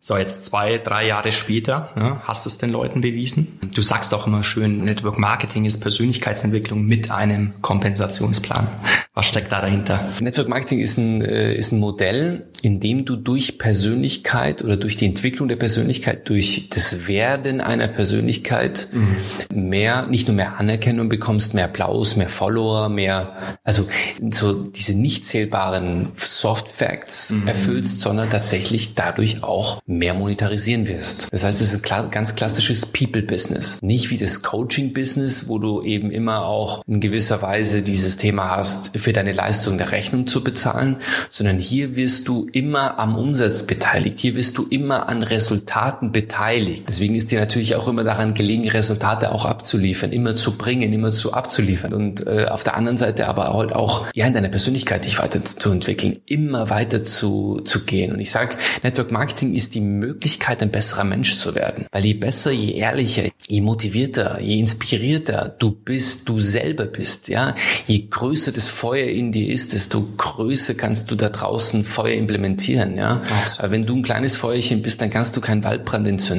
[0.00, 3.58] So, jetzt zwei, drei Jahre später, ja, hast du es den Leuten bewiesen?
[3.74, 8.68] Du sagst auch immer schön, Network Marketing ist Persönlichkeitsentwicklung mit einem Kompensationsplan.
[9.14, 10.08] Was steckt da dahinter?
[10.20, 14.96] Network Marketing ist ein, äh, ist ein Modell, in dem du durch Persönlichkeit oder durch
[14.96, 19.68] die Entwicklung der Persönlichkeit, durch das Werden einer Persönlichkeit mhm.
[19.68, 23.88] mehr, nicht nur mehr Anerkennung bekommst, mehr Applaus, mehr Follower, mehr, also
[24.30, 27.48] so diese nicht zählbaren Soft Facts mhm.
[27.48, 31.28] erfüllst, sondern tatsächlich dadurch auch mehr monetarisieren wirst.
[31.32, 33.78] Das heißt, es ist ein ganz klassisches People-Business.
[33.82, 38.96] Nicht wie das Coaching-Business, wo du eben immer auch in gewisser Weise dieses Thema hast,
[38.98, 40.96] für deine Leistung eine Rechnung zu bezahlen,
[41.30, 44.18] sondern hier wirst du immer am Umsatz beteiligt.
[44.18, 46.45] Hier wirst du immer an Resultaten beteiligt.
[46.88, 51.10] Deswegen ist dir natürlich auch immer daran gelegen, Resultate auch abzuliefern, immer zu bringen, immer
[51.10, 51.92] zu abzuliefern.
[51.92, 56.18] Und äh, auf der anderen Seite aber halt auch ja in deiner Persönlichkeit dich weiterzuentwickeln,
[56.26, 58.12] immer weiter zu, zu gehen.
[58.12, 61.86] Und ich sage, Network Marketing ist die Möglichkeit, ein besserer Mensch zu werden.
[61.90, 67.54] Weil je besser, je ehrlicher, je motivierter, je inspirierter du bist, du selber bist, ja,
[67.86, 72.96] je größer das Feuer in dir ist, desto größer kannst du da draußen Feuer implementieren,
[72.96, 73.22] ja.
[73.62, 76.35] Wenn du ein kleines Feuerchen bist, dann kannst du keinen Waldbrand entzünden.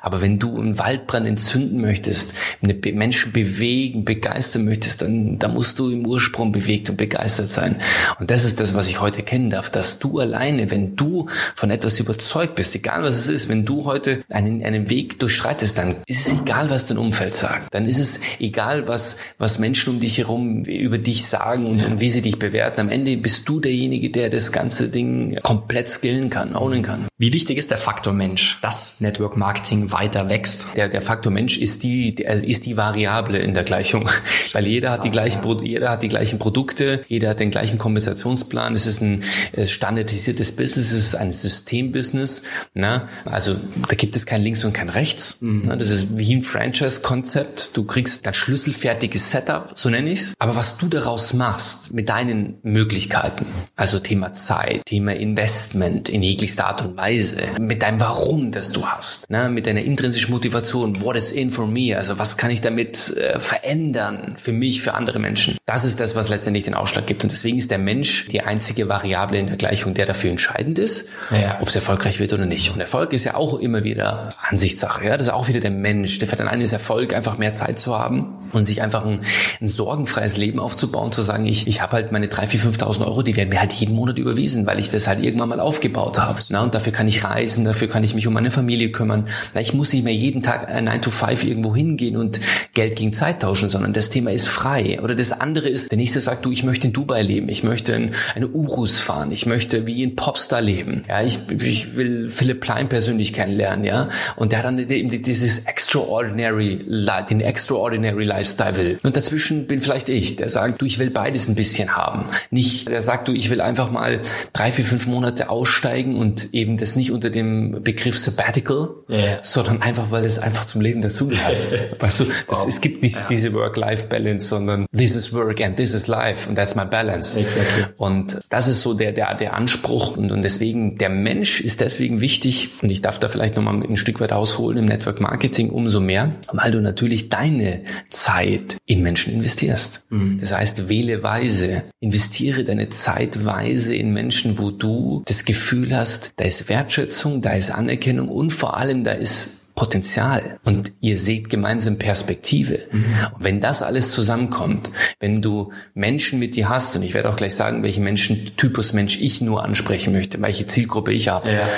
[0.00, 5.90] Aber wenn du einen Waldbrand entzünden möchtest, Menschen bewegen, begeistern möchtest, dann, dann musst du
[5.90, 7.76] im Ursprung bewegt und begeistert sein.
[8.18, 11.70] Und das ist das, was ich heute kennen darf, dass du alleine, wenn du von
[11.70, 15.96] etwas überzeugt bist, egal was es ist, wenn du heute einen, einen Weg durchschreitest, dann
[16.06, 17.74] ist es egal, was dein Umfeld sagt.
[17.74, 21.88] Dann ist es egal, was, was Menschen um dich herum über dich sagen und, ja.
[21.88, 22.80] und wie sie dich bewerten.
[22.80, 27.06] Am Ende bist du derjenige, der das ganze Ding komplett skillen kann, ownen kann.
[27.18, 30.76] Wie wichtig ist der Faktor Mensch, dass Network Marketing weiter wächst?
[30.76, 34.08] Der, der Faktor Mensch ist die, der, ist die Variable in der Gleichung.
[34.52, 38.74] Weil jeder hat die gleichen, jeder hat die gleichen Produkte, jeder hat den gleichen Kompensationsplan.
[38.74, 39.22] Es ist ein
[39.62, 42.44] standardisiertes Business, es ist ein Systembusiness.
[42.74, 43.08] Ne?
[43.24, 43.56] Also
[43.88, 45.38] da gibt es kein Links und kein Rechts.
[45.40, 45.62] Mhm.
[45.62, 45.76] Ne?
[45.76, 47.76] Das ist wie ein Franchise-Konzept.
[47.76, 50.34] Du kriegst ein schlüsselfertiges Setup, so nenne ich's.
[50.38, 56.66] Aber was du daraus machst mit deinen Möglichkeiten, also Thema Zeit, Thema Investment in jeglichster
[56.66, 59.48] Art und Weise, mit deinem Warum, das du hast, ne?
[59.48, 63.38] mit deiner intrinsischen Motivation, what is in for me, also was kann ich damit äh,
[63.38, 65.56] verändern für mich, für andere Menschen.
[65.66, 67.22] Das ist das, was letztendlich den Ausschlag gibt.
[67.22, 71.08] Und deswegen ist der Mensch die einzige Variable in der Gleichung, der dafür entscheidend ist,
[71.30, 71.58] ja.
[71.60, 72.72] ob es erfolgreich wird oder nicht.
[72.72, 75.06] Und Erfolg ist ja auch immer wieder Ansichtssache.
[75.06, 75.16] Ja?
[75.16, 76.18] Das ist auch wieder der Mensch.
[76.18, 79.20] Der für den einen ist Erfolg, einfach mehr Zeit zu haben und sich einfach ein,
[79.60, 83.22] ein sorgenfreies Leben aufzubauen, zu sagen, ich, ich habe halt meine 3.000, 4.000, 5.000 Euro,
[83.22, 86.40] die werden mir halt jeden Monat überwiesen, weil ich das halt irgendwann mal aufgebaut habe.
[86.50, 89.01] Na, und dafür kann ich reisen, dafür kann ich mich um meine Familie kümmern.
[89.06, 92.40] Na, ich muss nicht mehr jeden Tag 9 to 5 irgendwo hingehen und
[92.74, 95.00] Geld gegen Zeit tauschen, sondern das Thema ist frei.
[95.02, 97.92] Oder das andere ist, der nächste sagt, du, ich möchte in Dubai leben, ich möchte
[97.92, 101.04] in eine Urus fahren, ich möchte wie ein Popstar leben.
[101.08, 104.08] Ja, ich, ich will Philipp Plein persönlich kennenlernen, ja.
[104.36, 106.84] Und der hat dann eben dieses extraordinary,
[107.30, 108.98] den extraordinary Lifestyle will.
[109.02, 112.26] Und dazwischen bin vielleicht ich, der sagt, du, ich will beides ein bisschen haben.
[112.50, 114.20] Nicht, der sagt, du, ich will einfach mal
[114.52, 119.38] drei, vier, fünf Monate aussteigen und eben das nicht unter dem Begriff Sabbatical, yeah.
[119.42, 121.68] sondern einfach, weil es einfach zum Leben dazugehört.
[122.00, 122.68] weißt du, das, wow.
[122.68, 123.26] es gibt nicht ja.
[123.28, 127.38] diese Work-Life-Balance, sondern this is work and this is life and that's my balance.
[127.38, 127.86] Exactly.
[127.96, 132.20] Und das ist so der, der, der Anspruch und, und deswegen, der Mensch ist deswegen
[132.20, 136.00] wichtig und ich darf da vielleicht nochmal ein Stück weit ausholen im Network Marketing umso
[136.00, 140.04] mehr, weil du natürlich deine Zeit in Menschen investierst.
[140.10, 140.38] Mhm.
[140.38, 146.32] Das heißt, wähle weise, investiere deine Zeit weise in Menschen, wo du das Gefühl hast,
[146.36, 151.50] da ist Wertschätzung, da ist Anerkennung und vor allem da ist Potenzial und ihr seht
[151.50, 152.78] gemeinsam Perspektive.
[152.92, 153.04] Mhm.
[153.34, 157.34] Und wenn das alles zusammenkommt, wenn du Menschen mit dir hast, und ich werde auch
[157.34, 161.50] gleich sagen, welchen Menschen, Typus Mensch ich nur ansprechen möchte, welche Zielgruppe ich habe.
[161.50, 161.68] Ja.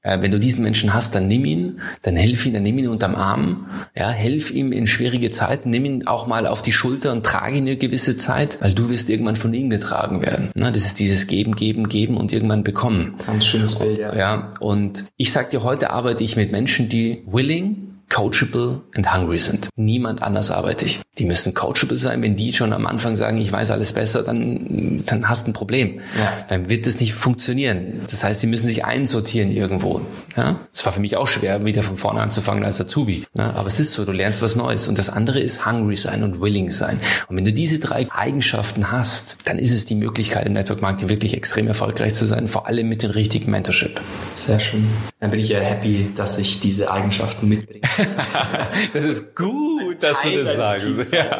[0.00, 2.88] Äh, wenn du diesen Menschen hast, dann nimm ihn, dann hilf ihn, dann nimm ihn
[2.88, 7.12] unterm Arm, ja, helf ihm in schwierige Zeiten, nimm ihn auch mal auf die Schulter
[7.12, 10.48] und trage ihn eine gewisse Zeit, weil du wirst irgendwann von ihm getragen werden.
[10.54, 13.16] Na, das ist dieses Geben, Geben, Geben und irgendwann bekommen.
[13.26, 14.16] Ganz schönes Bild, ja.
[14.16, 19.14] Ja, und ich sag dir, heute arbeite ich mit Menschen, die willing willing coachable and
[19.14, 19.68] hungry sind.
[19.76, 21.00] Niemand anders arbeite ich.
[21.18, 22.22] Die müssen coachable sein.
[22.22, 25.54] Wenn die schon am Anfang sagen, ich weiß alles besser, dann, dann hast du ein
[25.54, 26.00] Problem.
[26.18, 26.32] Ja.
[26.48, 28.00] Dann wird das nicht funktionieren.
[28.02, 30.02] Das heißt, die müssen sich einsortieren irgendwo.
[30.36, 30.56] Ja?
[30.72, 33.24] Das war für mich auch schwer, wieder von vorne anzufangen als Azubi.
[33.34, 33.52] Ja?
[33.54, 34.88] Aber es ist so, du lernst was Neues.
[34.88, 37.00] Und das andere ist hungry sein und willing sein.
[37.28, 41.08] Und wenn du diese drei Eigenschaften hast, dann ist es die Möglichkeit im Network Marketing
[41.08, 44.00] wirklich extrem erfolgreich zu sein, vor allem mit dem richtigen Mentorship.
[44.34, 44.88] Sehr schön.
[45.20, 47.82] Dann bin ich ja happy, dass ich diese Eigenschaften mitbringe.
[48.94, 50.02] das ist gut.
[50.02, 51.12] dass du das sagst.
[51.12, 51.30] Ja.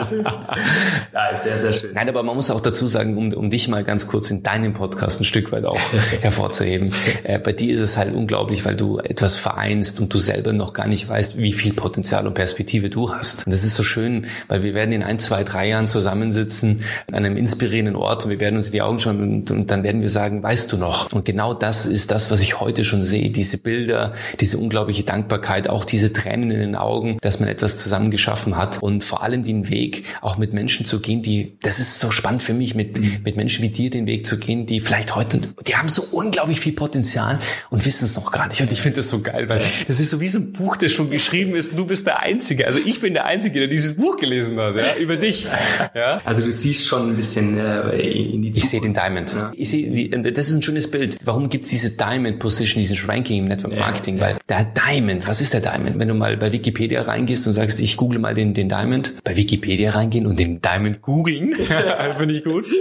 [1.13, 1.95] ja, sehr, sehr schön.
[1.95, 4.73] Nein, aber man muss auch dazu sagen, um, um dich mal ganz kurz in deinem
[4.73, 5.79] Podcast ein Stück weit auch
[6.21, 6.95] hervorzuheben.
[7.25, 10.73] Äh, bei dir ist es halt unglaublich, weil du etwas vereinst und du selber noch
[10.73, 13.47] gar nicht weißt, wie viel Potenzial und Perspektive du hast.
[13.47, 17.15] Und das ist so schön, weil wir werden in ein, zwei, drei Jahren zusammensitzen an
[17.15, 20.01] einem inspirierenden Ort und wir werden uns in die Augen schauen und, und dann werden
[20.01, 21.13] wir sagen, weißt du noch?
[21.13, 23.31] Und genau das ist das, was ich heute schon sehe.
[23.31, 28.11] Diese Bilder, diese unglaubliche Dankbarkeit, auch diese Tränen in den Augen, dass man etwas zusammen
[28.11, 31.99] geschaffen hat und vor allem den Weg auch mit Menschen zu gehen, die, das ist
[31.99, 33.21] so spannend für mich, mit, mhm.
[33.25, 36.61] mit Menschen wie dir den Weg zu gehen, die vielleicht heute, die haben so unglaublich
[36.61, 37.39] viel Potenzial
[37.71, 38.61] und wissen es noch gar nicht.
[38.61, 40.93] Und ich finde das so geil, weil das ist so wie so ein Buch, das
[40.93, 42.67] schon geschrieben ist und du bist der Einzige.
[42.67, 45.47] Also ich bin der Einzige, der dieses Buch gelesen hat, ja, über dich.
[45.95, 46.21] Ja.
[46.25, 48.65] Also du siehst schon ein bisschen äh, in die Zukunft.
[48.65, 49.33] Ich sehe den Diamond.
[49.33, 49.51] Ja.
[49.57, 51.17] Ich sehe, die, das ist ein schönes Bild.
[51.25, 54.19] Warum gibt es diese Diamond Position, diesen Ranking im Network Marketing?
[54.19, 54.35] Ja, ja.
[54.35, 55.99] Weil der Diamond, was ist der Diamond?
[55.99, 59.37] Wenn du mal bei Wikipedia reingehst und sagst, ich google mal den, den Diamond, bei
[59.37, 61.55] Wikipedia reingehen und den Diamond googeln,
[62.17, 62.67] finde ich gut.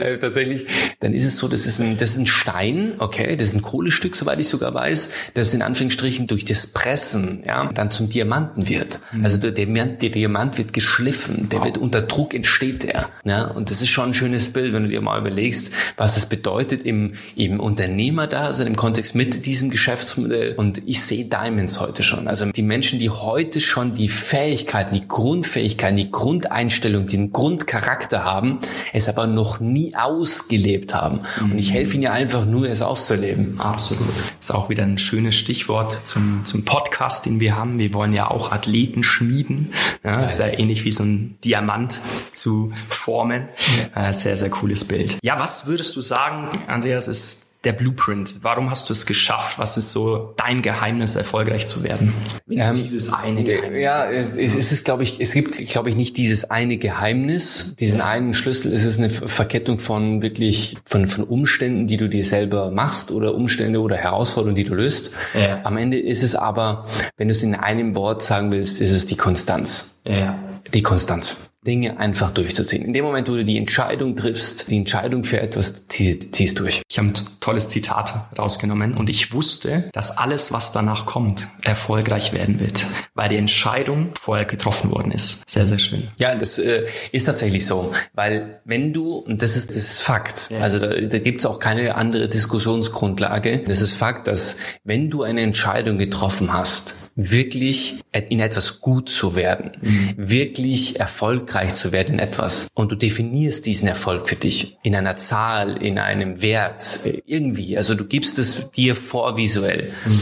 [0.00, 0.66] äh, tatsächlich,
[1.00, 3.62] dann ist es so, das ist ein, das ist ein Stein, okay, das ist ein
[3.62, 8.68] Kohlestück, soweit ich sogar weiß, das in Anführungsstrichen durch das Pressen, ja, dann zum Diamanten
[8.68, 9.00] wird.
[9.12, 9.24] Mhm.
[9.24, 11.66] Also der, der, Diamant wird geschliffen, der wow.
[11.66, 14.88] wird unter Druck entsteht der, ja, und das ist schon ein schönes Bild, wenn du
[14.88, 19.70] dir mal überlegst, was das bedeutet im, im Unternehmer da, also im Kontext mit diesem
[19.70, 20.54] Geschäftsmodell.
[20.56, 22.28] Und ich sehe Diamonds heute schon.
[22.28, 28.60] Also die Menschen, die heute schon die Fähigkeiten, die Grundfähigkeiten, die Grundeinstellung, den Grundcharakter haben,
[28.92, 31.22] es aber noch nie ausgelebt haben.
[31.40, 33.60] Und ich helfe ihnen ja einfach nur, es auszuleben.
[33.60, 34.08] Absolut.
[34.38, 37.80] Das ist auch wieder ein schönes Stichwort zum, zum Podcast, den wir haben.
[37.80, 39.72] Wir wollen ja auch Athleten schmieden.
[40.04, 41.98] Ja, das ist ja ähnlich wie so ein Diamant
[42.30, 43.48] zu formen.
[43.96, 45.18] Äh, sehr, sehr cooles Bild.
[45.24, 48.36] Ja, was würdest du sagen, Andreas, ist der Blueprint?
[48.42, 49.58] Warum hast du es geschafft?
[49.58, 52.14] Was ist so dein Geheimnis, erfolgreich zu werden?
[52.48, 53.84] Ähm, dieses eine Geheimnis.
[53.84, 58.06] Ja, es ist, glaube ich, es gibt, glaube ich, nicht dieses eine Geheimnis, diesen ja.
[58.06, 58.72] einen Schlüssel.
[58.72, 63.34] Es ist eine Verkettung von wirklich, von, von Umständen, die du dir selber machst oder
[63.34, 65.10] Umstände oder Herausforderungen, die du löst.
[65.34, 65.60] Ja.
[65.64, 66.86] Am Ende ist es aber,
[67.18, 70.00] wenn du es in einem Wort sagen willst, ist es die Konstanz.
[70.06, 70.38] Ja.
[70.72, 71.49] Die Konstanz.
[71.66, 72.84] Dinge einfach durchzuziehen.
[72.86, 76.80] In dem Moment, wo du die Entscheidung triffst, die Entscheidung für etwas, zieh, ziehst durch.
[76.88, 82.32] Ich habe ein tolles Zitat rausgenommen und ich wusste, dass alles, was danach kommt, erfolgreich
[82.32, 85.48] werden wird, weil die Entscheidung vorher getroffen worden ist.
[85.50, 86.08] Sehr, sehr schön.
[86.16, 90.50] Ja, das äh, ist tatsächlich so, weil wenn du, und das ist, das ist Fakt,
[90.50, 90.60] ja.
[90.60, 95.24] also da, da gibt es auch keine andere Diskussionsgrundlage, das ist Fakt, dass wenn du
[95.24, 96.94] eine Entscheidung getroffen hast,
[97.28, 100.14] wirklich in etwas gut zu werden, mhm.
[100.16, 102.68] wirklich erfolgreich zu werden in etwas.
[102.74, 107.76] Und du definierst diesen Erfolg für dich in einer Zahl, in einem Wert, irgendwie.
[107.76, 110.20] Also du gibst es dir vor visuell, mhm.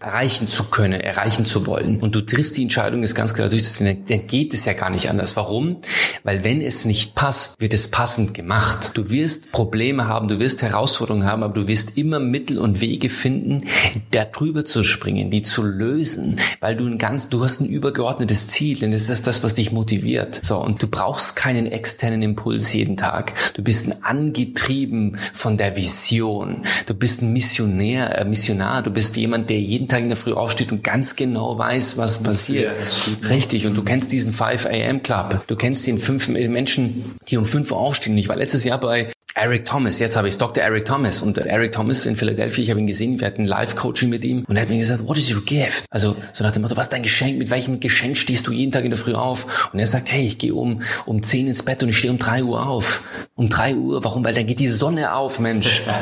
[0.00, 2.00] erreichen zu können, erreichen zu wollen.
[2.00, 4.04] Und du triffst die Entscheidung, es ganz klar durchzuziehen.
[4.08, 5.36] Dann geht es ja gar nicht anders.
[5.36, 5.76] Warum?
[6.24, 8.92] Weil wenn es nicht passt, wird es passend gemacht.
[8.94, 13.08] Du wirst Probleme haben, du wirst Herausforderungen haben, aber du wirst immer Mittel und Wege
[13.08, 13.66] finden,
[14.10, 18.48] da drüber zu springen, die zu lösen weil du ein ganz, du hast ein übergeordnetes
[18.48, 20.40] Ziel, denn das ist das, was dich motiviert.
[20.44, 23.32] So, und du brauchst keinen externen Impuls jeden Tag.
[23.54, 26.64] Du bist angetrieben von der Vision.
[26.86, 28.82] Du bist ein Missionär, äh, Missionar.
[28.82, 32.22] Du bist jemand, der jeden Tag in der Früh aufsteht und ganz genau weiß, was
[32.22, 32.76] passiert.
[32.76, 33.66] Ja, Richtig.
[33.66, 35.44] Und du kennst diesen 5 AM Club.
[35.46, 38.16] Du kennst den fünf Menschen, die um 5 Uhr aufstehen.
[38.18, 40.62] Ich war letztes Jahr bei Eric Thomas, jetzt habe ich Dr.
[40.62, 44.24] Eric Thomas und Eric Thomas in Philadelphia, ich habe ihn gesehen, wir hatten Live-Coaching mit
[44.24, 45.84] ihm und er hat mir gesagt, what is your gift?
[45.88, 48.72] Also so nach dem Motto, was ist dein Geschenk, mit welchem Geschenk stehst du jeden
[48.72, 49.70] Tag in der Früh auf?
[49.72, 52.18] Und er sagt, hey, ich gehe um, um 10 ins Bett und ich stehe um
[52.18, 53.02] 3 Uhr auf.
[53.34, 54.24] Um 3 Uhr, warum?
[54.24, 55.82] Weil dann geht die Sonne auf, Mensch.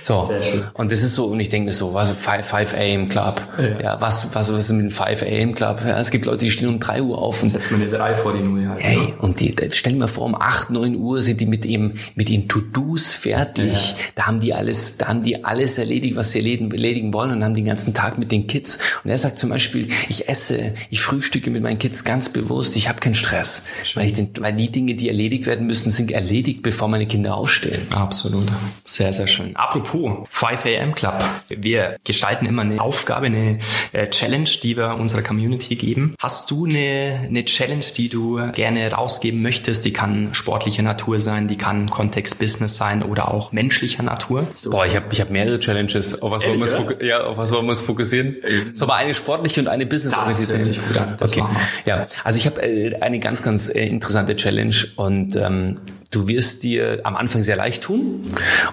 [0.00, 0.28] So.
[0.74, 3.40] Und das ist so, und ich denke mir so, was, 5, 5 AM Club?
[3.56, 3.80] Ja.
[3.80, 5.80] ja, was, was, was ist mit dem 5 AM Club?
[5.84, 7.40] Ja, es gibt Leute, die stehen um 3 Uhr auf.
[7.40, 8.74] Und Setzt man eine 3 vor die Null, ja.
[8.76, 11.94] Hey, und die, stell dir mal vor, um 8, 9 Uhr sind die mit ihm,
[12.16, 13.90] mit ihren To-Dos fertig fertig.
[13.90, 13.96] Ja.
[14.14, 17.44] Da haben die alles, da haben die alles erledigt, was sie erledigen, erledigen wollen und
[17.44, 18.78] haben den ganzen Tag mit den Kids.
[19.04, 22.88] Und er sagt zum Beispiel, ich esse, ich frühstücke mit meinen Kids ganz bewusst, ich
[22.88, 23.64] habe keinen Stress.
[23.94, 27.34] Weil, ich den, weil die Dinge, die erledigt werden müssen, sind erledigt, bevor meine Kinder
[27.34, 27.88] aufstehen.
[27.92, 28.46] Absolut.
[28.84, 29.56] Sehr, sehr schön.
[29.56, 31.24] Apropos 5 AM Club.
[31.48, 33.58] Wir gestalten immer eine Aufgabe, eine
[33.90, 36.14] äh, Challenge, die wir unserer Community geben.
[36.20, 39.84] Hast du eine, eine Challenge, die du gerne rausgeben möchtest?
[39.84, 44.46] Die kann sportliche Natur sein, die kann Kontext Business sein oder auch menschlicher Natur?
[44.54, 44.70] So.
[44.70, 46.22] Boah, ich habe ich hab mehrere Challenges.
[46.22, 48.36] Auf was, wollen wir uns ja, auf was wollen wir uns fokussieren?
[48.74, 51.16] So mal eine sportliche und eine business Das hört sich gut an.
[51.18, 51.44] Das okay.
[51.86, 55.78] Ja, also ich habe äh, eine ganz, ganz äh, interessante Challenge und ähm,
[56.10, 58.22] du wirst dir am Anfang sehr leicht tun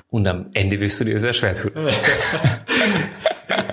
[0.09, 1.71] und am Ende wirst du dir sehr schwer tun.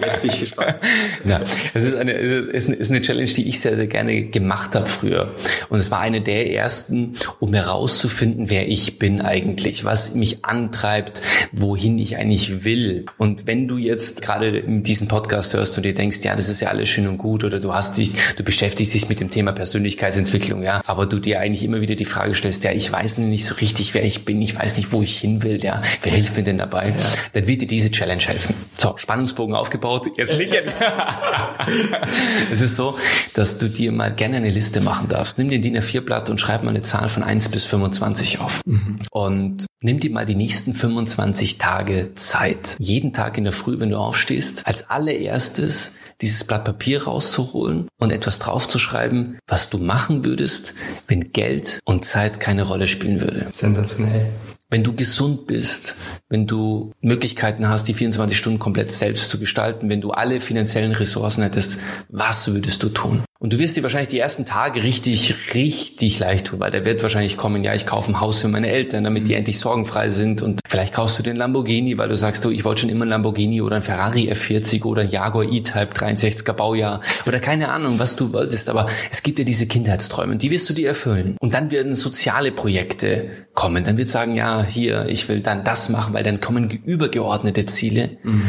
[0.00, 0.76] Jetzt bin ich gespannt.
[1.24, 1.40] Ja,
[1.74, 5.34] es ist eine, ist ist eine Challenge, die ich sehr, sehr gerne gemacht habe früher.
[5.68, 11.22] Und es war eine der ersten, um herauszufinden, wer ich bin eigentlich, was mich antreibt,
[11.52, 13.06] wohin ich eigentlich will.
[13.18, 16.68] Und wenn du jetzt gerade diesen Podcast hörst und dir denkst, ja, das ist ja
[16.68, 20.62] alles schön und gut, oder du hast dich, du beschäftigst dich mit dem Thema Persönlichkeitsentwicklung,
[20.62, 23.54] ja, aber du dir eigentlich immer wieder die Frage stellst, ja, ich weiß nicht so
[23.56, 26.42] richtig, wer ich bin, ich weiß nicht, wo ich hin will, ja, wer hilft mir
[26.42, 26.88] denn dabei?
[26.88, 26.94] Ja.
[27.32, 28.54] Dann wird dir diese Challenge helfen.
[28.70, 29.75] So, Spannungsbogen aufgebaut,
[30.16, 30.64] jetzt liegen.
[32.52, 32.96] es ist so,
[33.34, 35.38] dass du dir mal gerne eine Liste machen darfst.
[35.38, 38.60] Nimm den DIN A4-Blatt und schreib mal eine Zahl von 1 bis 25 auf.
[38.64, 38.96] Mhm.
[39.10, 42.76] Und nimm dir mal die nächsten 25 Tage Zeit.
[42.78, 48.10] Jeden Tag in der Früh, wenn du aufstehst, als allererstes dieses Blatt Papier rauszuholen und
[48.10, 50.74] etwas draufzuschreiben, was du machen würdest,
[51.08, 53.46] wenn Geld und Zeit keine Rolle spielen würde.
[53.50, 54.26] Sensationell.
[54.68, 55.94] Wenn du gesund bist,
[56.28, 60.90] wenn du Möglichkeiten hast, die 24 Stunden komplett selbst zu gestalten, wenn du alle finanziellen
[60.90, 63.22] Ressourcen hättest, was würdest du tun?
[63.38, 67.02] Und du wirst dir wahrscheinlich die ersten Tage richtig, richtig leicht tun, weil der wird
[67.02, 69.38] wahrscheinlich kommen, ja, ich kaufe ein Haus für meine Eltern, damit die mhm.
[69.38, 70.40] endlich sorgenfrei sind.
[70.40, 73.10] Und vielleicht kaufst du den Lamborghini, weil du sagst, du, ich wollte schon immer ein
[73.10, 78.16] Lamborghini oder ein Ferrari F40 oder ein Jaguar E-Type 63er Baujahr oder keine Ahnung, was
[78.16, 78.70] du wolltest.
[78.70, 81.36] Aber es gibt ja diese Kindheitsträume und die wirst du dir erfüllen.
[81.38, 83.84] Und dann werden soziale Projekte kommen.
[83.84, 88.16] Dann wird sagen, ja, hier, ich will dann das machen, weil dann kommen übergeordnete Ziele.
[88.22, 88.44] Mhm.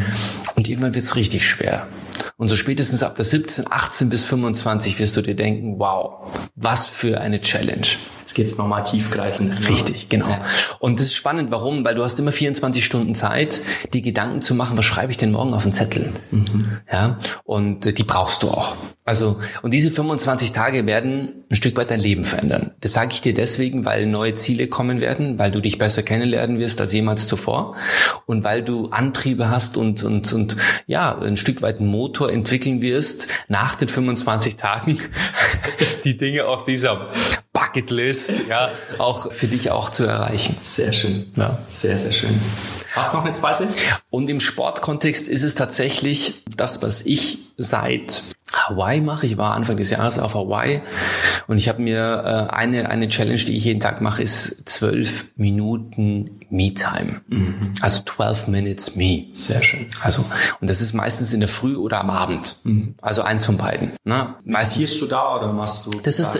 [0.55, 1.87] Und irgendwann wird es richtig schwer.
[2.37, 6.87] Und so spätestens ab der 17, 18 bis 25 wirst du dir denken, wow, was
[6.87, 7.87] für eine Challenge.
[8.37, 9.67] Jetzt geht's nochmal tiefgreifend.
[9.67, 10.29] Richtig, genau.
[10.29, 10.41] Ja.
[10.77, 11.83] Und das ist spannend, warum?
[11.83, 13.61] Weil du hast immer 24 Stunden Zeit,
[13.93, 16.13] die Gedanken zu machen, was schreibe ich denn morgen auf den Zettel?
[16.29, 16.77] Mhm.
[16.91, 18.75] Ja, und äh, die brauchst du auch.
[19.05, 22.71] Also, und diese 25 Tage werden ein Stück weit dein Leben verändern.
[22.81, 26.59] Das sage ich dir deswegen, weil neue Ziele kommen werden, weil du dich besser kennenlernen
[26.59, 27.75] wirst als jemals zuvor
[28.25, 32.81] und weil du Antriebe hast und, und, und ja, ein Stück weit einen Motor entwickeln
[32.81, 34.99] wirst, nach den 25 Tagen
[36.03, 37.09] die Dinge auf dieser
[37.57, 40.55] Bucketlist, ja, auch für dich auch zu erreichen.
[40.61, 41.31] Sehr schön.
[41.35, 41.57] Ja.
[41.69, 42.39] Sehr, sehr schön.
[42.93, 43.67] Hast du noch eine zweite?
[44.09, 48.21] Und im Sportkontext ist es tatsächlich das, was ich seit
[48.53, 49.25] Hawaii mache.
[49.25, 50.81] Ich war Anfang des Jahres auf Hawaii
[51.47, 55.25] und ich habe mir äh, eine eine Challenge, die ich jeden Tag mache, ist zwölf
[55.35, 57.21] Minuten Me-Time.
[57.27, 57.73] Mhm.
[57.81, 59.25] Also 12 Minutes Me.
[59.33, 59.87] Sehr schön.
[60.01, 60.23] Also
[60.61, 62.57] und das ist meistens in der Früh oder am Abend.
[62.63, 62.95] Mhm.
[63.01, 63.91] Also eins von beiden.
[64.05, 64.35] Ne?
[64.45, 64.97] Meistens.
[64.99, 65.91] du da oder machst du?
[66.01, 66.39] Das ist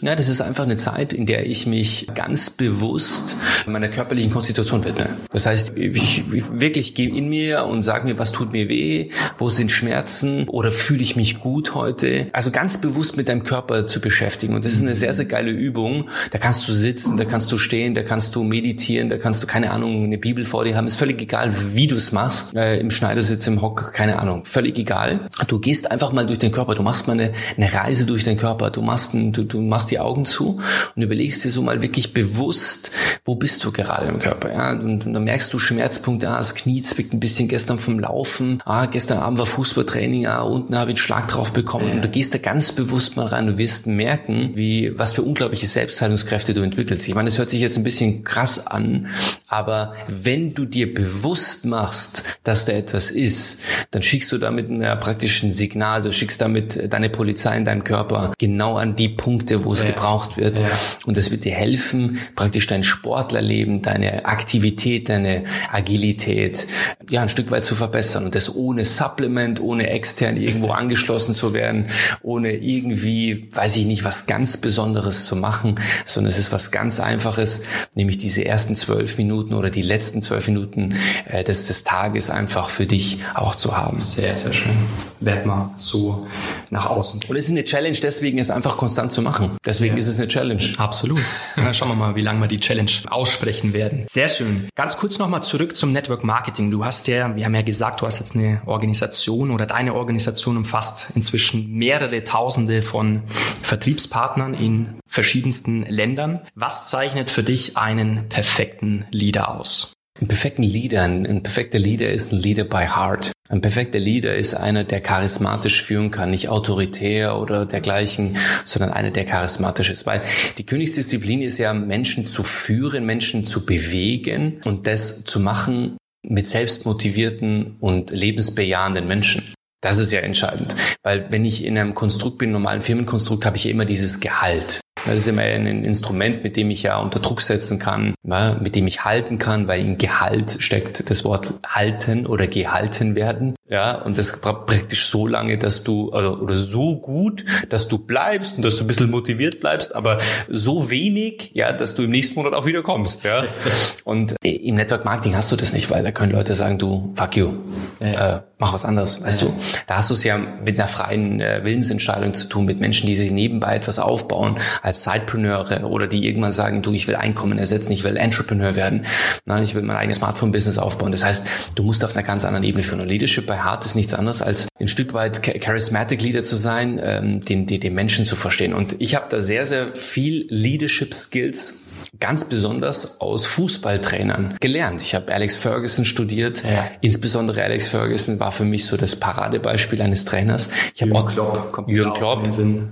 [0.00, 4.84] ja, das ist einfach eine Zeit, in der ich mich ganz bewusst meiner körperlichen Konstitution
[4.84, 5.08] widme.
[5.32, 9.10] Das heißt, ich, ich wirklich gehe in mir und sage mir, was tut mir weh,
[9.38, 13.42] wo sind Schmerzen oder fühle ich mich gut gut heute, also ganz bewusst mit deinem
[13.42, 14.54] Körper zu beschäftigen.
[14.54, 16.10] Und das ist eine sehr, sehr geile Übung.
[16.30, 19.46] Da kannst du sitzen, da kannst du stehen, da kannst du meditieren, da kannst du,
[19.46, 20.86] keine Ahnung, eine Bibel vor dir haben.
[20.86, 22.54] Ist völlig egal, wie du es machst.
[22.54, 24.44] Äh, Im Schneidersitz, im Hock, keine Ahnung.
[24.44, 25.30] Völlig egal.
[25.46, 26.74] Du gehst einfach mal durch den Körper.
[26.74, 28.70] Du machst mal eine, eine Reise durch den Körper.
[28.70, 30.60] Du machst, ein, du, du machst die Augen zu
[30.94, 32.90] und überlegst dir so mal wirklich bewusst,
[33.24, 34.52] wo bist du gerade im Körper.
[34.52, 34.72] Ja?
[34.72, 38.58] Und, und dann merkst du Schmerzpunkte, ah, das Knie zwickt ein bisschen gestern vom Laufen,
[38.66, 41.92] ah, gestern Abend war Fußballtraining, ah, unten habe ich einen Schlag drauf bekommen.
[41.92, 43.46] Und du gehst da ganz bewusst mal rein.
[43.46, 47.08] Du wirst merken, wie, was für unglaubliche Selbstheilungskräfte du entwickelst.
[47.08, 49.08] Ich meine, das hört sich jetzt ein bisschen krass an,
[49.46, 55.00] aber wenn du dir bewusst machst, dass da etwas ist, dann schickst du damit ein
[55.00, 56.02] praktischen Signal.
[56.02, 59.88] Du schickst damit deine Polizei in deinem Körper genau an die Punkte, wo es ja.
[59.88, 60.58] gebraucht wird.
[60.58, 60.66] Ja.
[61.06, 66.66] Und das wird dir helfen, praktisch dein Sportlerleben, deine Aktivität, deine Agilität,
[67.10, 68.24] ja, ein Stück weit zu verbessern.
[68.24, 71.86] Und das ohne Supplement, ohne extern irgendwo angeschlossen zu werden
[72.22, 77.00] ohne irgendwie, weiß ich nicht, was ganz Besonderes zu machen, sondern es ist was ganz
[77.00, 77.62] Einfaches,
[77.94, 80.94] nämlich diese ersten zwölf Minuten oder die letzten zwölf Minuten
[81.26, 83.98] äh, des, des Tages einfach für dich auch zu haben.
[83.98, 84.76] Sehr, sehr schön.
[85.20, 86.26] Werd mal so
[86.70, 87.22] nach außen.
[87.28, 89.56] Und es ist eine Challenge, deswegen es einfach konstant zu machen.
[89.64, 89.98] Deswegen ja.
[89.98, 90.62] ist es eine Challenge.
[90.76, 91.20] Absolut.
[91.56, 94.04] Dann schauen wir mal, wie lange wir die Challenge aussprechen werden.
[94.08, 94.68] Sehr schön.
[94.74, 96.70] Ganz kurz nochmal zurück zum Network Marketing.
[96.70, 100.56] Du hast ja, wir haben ja gesagt, du hast jetzt eine Organisation oder deine Organisation
[100.56, 103.22] umfasst inzwischen mehrere Tausende von
[103.62, 106.40] Vertriebspartnern in verschiedensten Ländern.
[106.54, 109.92] Was zeichnet für dich einen perfekten Leader aus?
[110.20, 113.32] Ein perfekten Leader, ein perfekter Leader ist ein Leader by heart.
[113.48, 119.10] Ein perfekter Leader ist einer, der charismatisch führen kann, nicht autoritär oder dergleichen, sondern einer,
[119.10, 120.06] der charismatisch ist.
[120.06, 120.22] Weil
[120.58, 126.46] die Königsdisziplin ist ja, Menschen zu führen, Menschen zu bewegen und das zu machen mit
[126.46, 129.54] selbstmotivierten und lebensbejahenden Menschen.
[129.80, 133.64] Das ist ja entscheidend, weil wenn ich in einem Konstrukt bin, normalen Firmenkonstrukt, habe ich
[133.64, 134.80] ja immer dieses Gehalt.
[135.06, 138.14] Das ist immer ein Instrument, mit dem ich ja unter Druck setzen kann,
[138.60, 143.54] mit dem ich halten kann, weil im Gehalt steckt das Wort halten oder gehalten werden.
[143.70, 148.56] Ja, und das praktisch so lange, dass du, oder, oder so gut, dass du bleibst
[148.56, 152.36] und dass du ein bisschen motiviert bleibst, aber so wenig, ja, dass du im nächsten
[152.36, 153.44] Monat auch wieder kommst, ja.
[154.04, 157.36] Und im Network Marketing hast du das nicht, weil da können Leute sagen, du, fuck
[157.36, 157.52] you,
[158.00, 158.36] ja.
[158.36, 159.48] äh, mach was anderes, weißt ja.
[159.48, 159.54] du.
[159.86, 163.16] Da hast du es ja mit einer freien äh, Willensentscheidung zu tun, mit Menschen, die
[163.16, 164.56] sich nebenbei etwas aufbauen,
[164.88, 169.04] als Sidepreneure oder die irgendwann sagen, du, ich will Einkommen ersetzen, ich will Entrepreneur werden,
[169.44, 171.12] nein, ich will mein eigenes Smartphone-Business aufbauen.
[171.12, 173.00] Das heißt, du musst auf einer ganz anderen Ebene führen.
[173.00, 176.98] Und Leadership bei Hart ist nichts anderes, als ein Stück weit charismatic Leader zu sein,
[177.02, 178.72] ähm, den, den, den Menschen zu verstehen.
[178.72, 181.87] Und ich habe da sehr, sehr viel Leadership Skills
[182.20, 185.00] ganz besonders aus Fußballtrainern gelernt.
[185.00, 186.62] Ich habe Alex Ferguson studiert.
[186.64, 186.90] Ja.
[187.00, 190.68] Insbesondere Alex Ferguson war für mich so das Paradebeispiel eines Trainers.
[190.94, 192.48] Ich habe auch Klopp, Jürgen Klopp,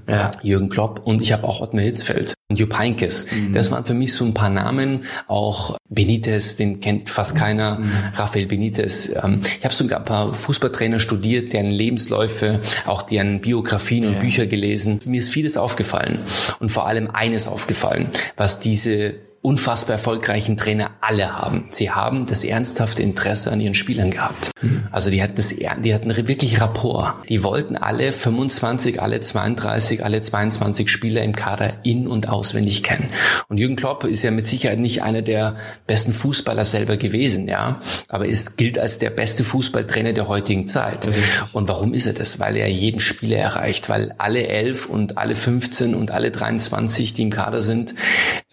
[0.09, 0.31] ja.
[0.43, 3.27] Jürgen Klopp und ich habe auch Ottmar Hitzfeld und Jupp Heynckes.
[3.33, 3.53] Mhm.
[3.53, 5.05] Das waren für mich so ein paar Namen.
[5.27, 7.81] Auch Benitez, den kennt fast keiner.
[7.81, 7.91] Mhm.
[8.15, 9.11] Rafael Benitez.
[9.23, 14.11] Ähm, ich habe sogar ein paar Fußballtrainer studiert, deren Lebensläufe, auch deren Biografien ja.
[14.11, 15.01] und Bücher gelesen.
[15.07, 16.21] Mir ist vieles aufgefallen
[16.61, 19.16] und vor allem eines aufgefallen, was diese
[19.47, 21.67] unfassbar erfolgreichen Trainer alle haben.
[21.71, 24.51] Sie haben das ernsthafte Interesse an ihren Spielern gehabt.
[24.61, 24.89] Mhm.
[24.91, 27.15] Also die hatten das, die hatten wirklich Rapport.
[27.29, 33.09] Die wollten alle 25, alle 32, alle 22 Spieler im Kader in- und auswendig kennen.
[33.49, 35.55] Und Jürgen Klopp ist ja mit Sicherheit nicht einer der
[35.87, 37.81] besten Fußballer selber gewesen, ja.
[38.09, 41.09] Aber es gilt als der beste Fußballtrainer der heutigen Zeit.
[41.53, 42.41] Und warum ist er das?
[42.41, 47.23] Weil er jeden Spieler erreicht, weil alle elf und alle 15 und alle 23, die
[47.23, 47.95] im Kader sind,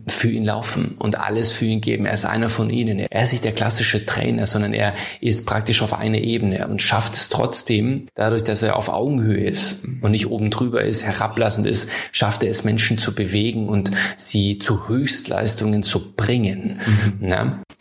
[0.06, 2.06] für ihn laufen und alles für ihn geben.
[2.06, 3.00] Er ist einer von ihnen.
[3.00, 7.16] Er ist nicht der klassische Trainer, sondern er ist praktisch auf einer Ebene und schafft
[7.16, 11.90] es trotzdem, dadurch, dass er auf Augenhöhe ist und nicht oben drüber ist, herablassend ist,
[12.12, 16.80] schafft er es, Menschen zu bewegen und sie zu Höchstleistungen zu bringen.
[17.20, 17.28] Mhm.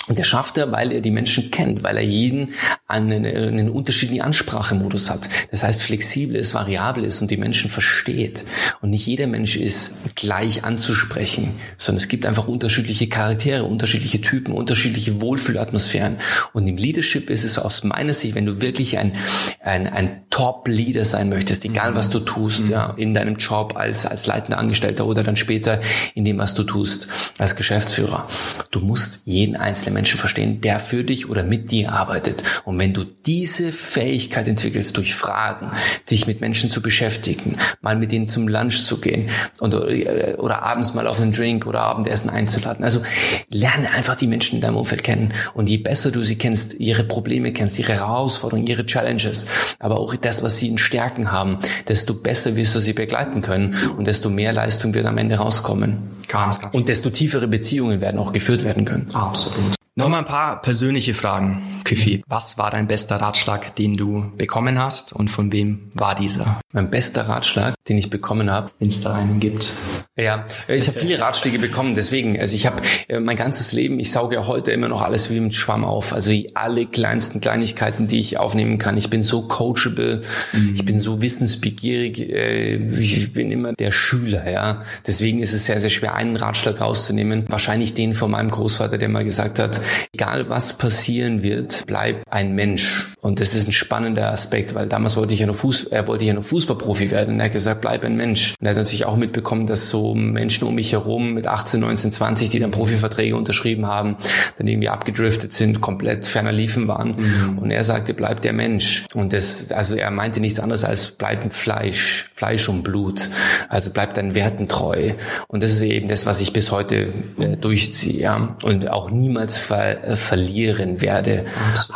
[0.09, 2.55] Und der schafft er, weil er die Menschen kennt, weil er jeden
[2.89, 5.29] einen, einen unterschiedlichen Ansprachemodus hat.
[5.51, 8.45] Das heißt, flexibel ist, variabel ist und die Menschen versteht.
[8.81, 14.55] Und nicht jeder Mensch ist gleich anzusprechen, sondern es gibt einfach unterschiedliche Charaktere, unterschiedliche Typen,
[14.55, 16.17] unterschiedliche Wohlfühlatmosphären.
[16.53, 19.13] Und im Leadership ist es aus meiner Sicht, wenn du wirklich ein,
[19.61, 22.73] ein, ein Top-Leader sein möchtest, egal was du tust, mhm.
[22.73, 25.81] ja, in deinem Job als, als leitender Angestellter oder dann später
[26.15, 28.27] in dem, was du tust, als Geschäftsführer.
[28.71, 32.43] Du musst jeden einzelnen Menschen verstehen, der für dich oder mit dir arbeitet.
[32.65, 35.71] Und wenn du diese Fähigkeit entwickelst, durch Fragen,
[36.11, 39.31] dich mit Menschen zu beschäftigen, mal mit ihnen zum Lunch zu gehen
[39.61, 42.85] und, äh, oder abends mal auf einen Drink oder Abendessen einzuladen.
[42.85, 43.03] Also
[43.49, 45.33] lerne einfach die Menschen in deinem Umfeld kennen.
[45.55, 49.47] Und je besser du sie kennst, ihre Probleme kennst, ihre Herausforderungen, ihre Challenges,
[49.79, 53.75] aber auch das, was sie in Stärken haben, desto besser wirst du sie begleiten können
[53.97, 56.11] und desto mehr Leistung wird am Ende rauskommen.
[56.29, 59.09] Ganz Und desto tiefere Beziehungen werden auch geführt werden können.
[59.13, 59.75] Absolut.
[59.95, 62.25] Nochmal ein paar persönliche Fragen, Kifi.
[62.27, 66.63] Was war dein bester Ratschlag, den du bekommen hast und von wem war dieser?
[66.73, 68.71] Mein bester Ratschlag, den ich bekommen habe?
[68.79, 69.69] Wenn es da einen gibt.
[70.17, 74.13] Ja, ich habe viele Ratschläge bekommen, deswegen, also ich habe äh, mein ganzes Leben, ich
[74.13, 78.21] sauge ja heute immer noch alles wie mit Schwamm auf, also alle kleinsten Kleinigkeiten, die
[78.21, 78.97] ich aufnehmen kann.
[78.97, 80.23] Ich bin so coachable,
[80.55, 80.75] mhm.
[80.75, 84.83] ich bin so wissensbegierig, äh, ich bin immer der Schüler, ja.
[85.07, 87.45] Deswegen ist es sehr, sehr schwer, einen Ratschlag rauszunehmen.
[87.49, 89.82] Wahrscheinlich den von meinem Großvater, der mal gesagt hat,
[90.13, 93.09] egal was passieren wird, bleib ein Mensch.
[93.21, 96.25] Und das ist ein spannender Aspekt, weil damals wollte ich ja nur Fuß, er wollte
[96.25, 97.35] ja nur Fußballprofi werden.
[97.35, 98.55] Und er hat gesagt, bleib ein Mensch.
[98.61, 102.13] Und er hat natürlich auch mitbekommen, dass so Menschen um mich herum mit 18, 19,
[102.13, 104.17] 20, die dann Profiverträge unterschrieben haben,
[104.59, 107.17] dann irgendwie abgedriftet sind, komplett ferner liefen waren.
[107.17, 107.59] Mhm.
[107.59, 109.07] Und er sagte, bleib der Mensch.
[109.15, 113.29] Und das, also er meinte nichts anderes als bleib ein Fleisch, Fleisch und Blut.
[113.69, 115.13] Also bleib deinen Werten treu.
[115.49, 118.57] Und das ist eben das, was ich bis heute äh, durchziehe, ja.
[118.63, 121.47] Und auch niemals ver äh, verlieren werde,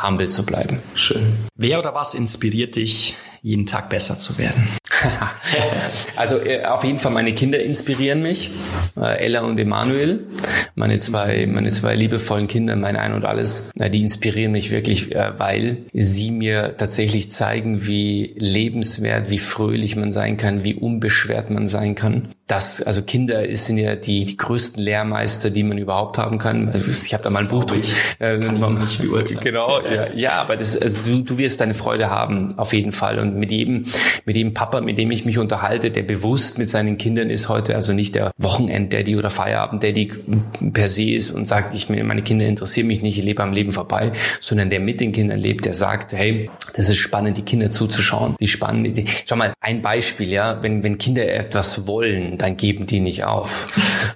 [0.03, 0.81] humble zu bleiben.
[0.95, 1.37] Schön.
[1.55, 4.69] Wer oder was inspiriert dich, jeden Tag besser zu werden?
[6.17, 8.51] also äh, auf jeden Fall meine Kinder inspirieren mich,
[8.97, 10.27] äh, Ella und Emanuel,
[10.75, 15.39] meine zwei, meine zwei liebevollen Kinder, mein Ein und Alles, die inspirieren mich wirklich, äh,
[15.39, 21.69] weil sie mir tatsächlich zeigen, wie lebenswert, wie fröhlich man sein kann, wie unbeschwert man
[21.69, 26.39] sein kann das, also Kinder sind ja die, die größten Lehrmeister, die man überhaupt haben
[26.39, 26.69] kann.
[26.69, 27.85] Also ich habe da mal ein Buch drüber.
[28.21, 29.35] Äh.
[29.43, 33.19] Genau, ja, ja aber das, also du, du wirst deine Freude haben, auf jeden Fall.
[33.19, 33.85] Und mit jedem,
[34.27, 37.77] mit jedem Papa, mit dem ich mich unterhalte, der bewusst mit seinen Kindern ist heute,
[37.77, 40.13] also nicht der Wochenend-Daddy oder Feierabend-Daddy
[40.73, 43.73] per se ist und sagt, ich, meine Kinder interessieren mich nicht, ich lebe am Leben
[43.73, 47.71] vorbei, sondern der mit den Kindern lebt, der sagt, hey, das ist spannend, die Kinder
[47.71, 48.37] zuzuschauen.
[48.39, 49.03] Wie spannend.
[49.27, 53.25] Schau mal, ein Beispiel, ja, wenn, wenn Kinder etwas wollen, wollen, dann geben die nicht
[53.25, 53.67] auf.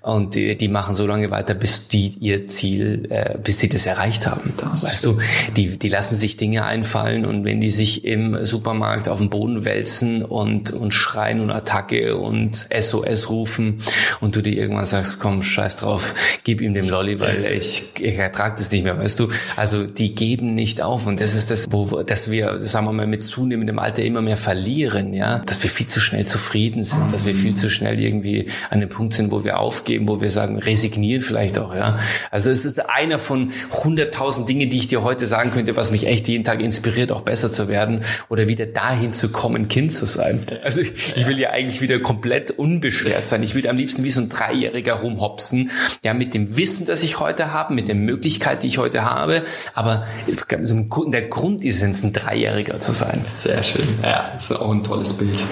[0.03, 3.87] Und die, die machen so lange weiter, bis die ihr Ziel, äh, bis sie das
[3.87, 4.53] erreicht haben.
[4.59, 5.19] Das weißt du,
[5.57, 9.65] die, die lassen sich Dinge einfallen und wenn die sich im Supermarkt auf den Boden
[9.65, 13.83] wälzen und, und schreien und Attacke und SOS rufen
[14.21, 18.19] und du dir irgendwann sagst, komm, scheiß drauf, gib ihm den Lolli, weil ich, ich
[18.19, 19.29] ertrage das nicht mehr, weißt du.
[19.57, 23.07] Also die geben nicht auf und das ist das, wo, dass wir, sagen wir mal,
[23.07, 27.25] mit zunehmendem Alter immer mehr verlieren, ja, dass wir viel zu schnell zufrieden sind, dass
[27.25, 30.59] wir viel zu schnell irgendwie an dem Punkt sind, wo wir aufgeben, wo wir sagen,
[30.59, 31.99] resignieren vielleicht auch, ja.
[32.31, 36.07] Also es ist einer von hunderttausend Dingen, die ich dir heute sagen könnte, was mich
[36.07, 40.07] echt jeden Tag inspiriert, auch besser zu werden oder wieder dahin zu kommen, Kind zu
[40.07, 40.47] sein.
[40.65, 43.43] Also ich, ich will ja eigentlich wieder komplett unbeschwert sein.
[43.43, 45.71] Ich will am liebsten wie so ein Dreijähriger rumhopsen,
[46.03, 49.43] ja, mit dem Wissen, das ich heute habe, mit der Möglichkeit, die ich heute habe,
[49.75, 53.25] aber in der Grundessenz ein Dreijähriger zu sein.
[53.29, 53.87] Sehr schön.
[54.03, 55.43] Ja, das ist auch ein tolles Bild.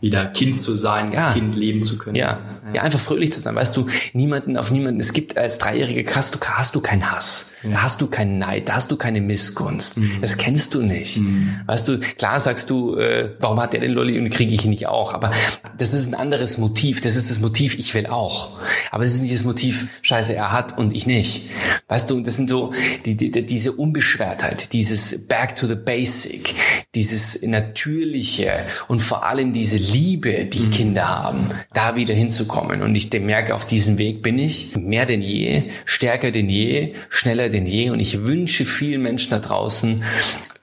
[0.00, 1.32] Wieder Kind zu sein, ja.
[1.32, 2.16] Kind leben zu können.
[2.16, 2.38] Ja.
[2.74, 3.54] ja, einfach fröhlich zu sein.
[3.54, 5.00] Weißt du, niemanden auf niemanden.
[5.00, 7.50] Es gibt als Dreijähriger hast du, hast du keinen Hass.
[7.62, 7.70] Ja.
[7.70, 9.98] Da hast du keinen Neid, da hast du keine Missgunst.
[9.98, 10.18] Mhm.
[10.20, 11.18] Das kennst du nicht.
[11.18, 11.60] Mhm.
[11.66, 14.86] Weißt du, klar sagst du, äh, warum hat der den Lolli und kriege ich nicht
[14.86, 15.12] auch?
[15.12, 15.30] Aber
[15.76, 17.00] das ist ein anderes Motiv.
[17.00, 18.58] Das ist das Motiv, ich will auch.
[18.90, 21.50] Aber das ist nicht das Motiv, scheiße, er hat und ich nicht.
[21.88, 22.72] Weißt du, das sind so
[23.04, 26.54] die, die, diese Unbeschwertheit, dieses Back to the Basic,
[26.94, 30.70] dieses natürliche und vor allem diese Liebe, die mhm.
[30.70, 32.82] Kinder haben, da wieder hinzukommen.
[32.82, 37.48] Und ich merke, auf diesem Weg bin ich mehr denn je, stärker denn je, schneller
[37.48, 37.90] denn je.
[37.90, 40.02] Und ich wünsche vielen Menschen da draußen,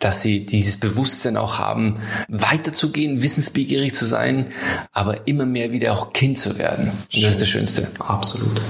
[0.06, 1.97] dass sie dieses Bewusstsein auch haben,
[2.28, 4.45] weiterzugehen, wissensbegierig zu sein,
[4.91, 6.91] aber immer mehr wieder auch Kind zu werden.
[7.12, 7.88] Und das ist das Schönste.
[7.97, 8.62] Absolut.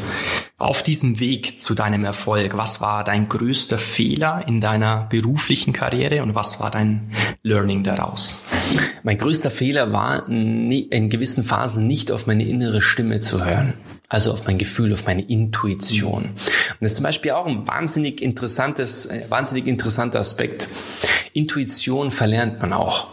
[0.58, 6.24] Auf diesem Weg zu deinem Erfolg, was war dein größter Fehler in deiner beruflichen Karriere
[6.24, 7.12] und was war dein
[7.44, 8.44] Learning daraus?
[9.04, 13.74] Mein größter Fehler war, in gewissen Phasen nicht auf meine innere Stimme zu hören.
[14.16, 16.24] Also auf mein Gefühl, auf meine Intuition.
[16.24, 20.70] Und das ist zum Beispiel auch ein wahnsinnig interessantes, wahnsinnig interessanter Aspekt.
[21.34, 23.08] Intuition verlernt man auch.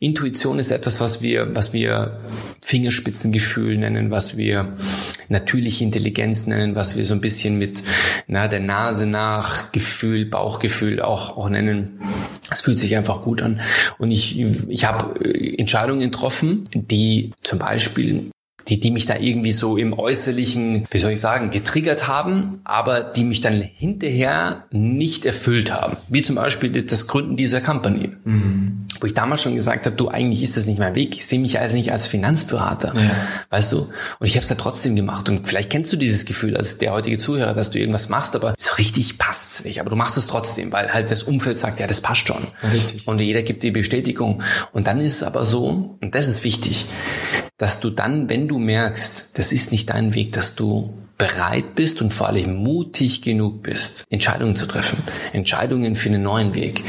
[0.00, 2.18] Intuition ist etwas, was wir, was wir
[2.62, 4.76] Fingerspitzengefühl nennen, was wir
[5.28, 7.84] natürliche Intelligenz nennen, was wir so ein bisschen mit
[8.26, 12.00] na, der Nase nach Gefühl, Bauchgefühl auch, auch nennen.
[12.50, 13.60] Es fühlt sich einfach gut an.
[13.98, 15.14] Und ich, ich habe
[15.56, 18.32] Entscheidungen getroffen, die zum Beispiel
[18.70, 23.00] die, die mich da irgendwie so im Äußerlichen, wie soll ich sagen, getriggert haben, aber
[23.00, 25.96] die mich dann hinterher nicht erfüllt haben.
[26.08, 28.12] Wie zum Beispiel das Gründen dieser Company.
[28.24, 28.86] Mhm.
[29.00, 31.16] Wo ich damals schon gesagt habe, du, eigentlich ist das nicht mein Weg.
[31.16, 32.94] Ich sehe mich also nicht als Finanzberater.
[32.94, 33.10] Ja.
[33.48, 33.88] Weißt du?
[34.18, 35.28] Und ich habe es ja trotzdem gemacht.
[35.28, 38.54] Und vielleicht kennst du dieses Gefühl als der heutige Zuhörer, dass du irgendwas machst, aber
[38.58, 39.80] so richtig passt nicht.
[39.80, 42.48] Aber du machst es trotzdem, weil halt das Umfeld sagt, ja, das passt schon.
[42.72, 43.08] Richtig.
[43.08, 44.42] Und jeder gibt die Bestätigung.
[44.72, 46.84] Und dann ist es aber so, und das ist wichtig,
[47.60, 52.00] dass du dann, wenn du merkst, das ist nicht dein Weg, dass du bereit bist
[52.00, 54.96] und vor allem mutig genug bist, Entscheidungen zu treffen.
[55.34, 56.82] Entscheidungen für einen neuen Weg.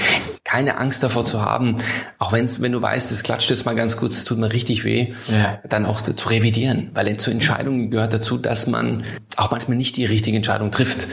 [0.51, 1.75] Keine Angst davor zu haben,
[2.19, 4.83] auch wenn's, wenn du weißt, es klatscht jetzt mal ganz kurz, es tut mir richtig
[4.83, 5.51] weh, ja.
[5.67, 6.91] dann auch zu revidieren.
[6.93, 9.03] Weil zu Entscheidungen gehört dazu, dass man
[9.37, 11.07] auch manchmal nicht die richtige Entscheidung trifft,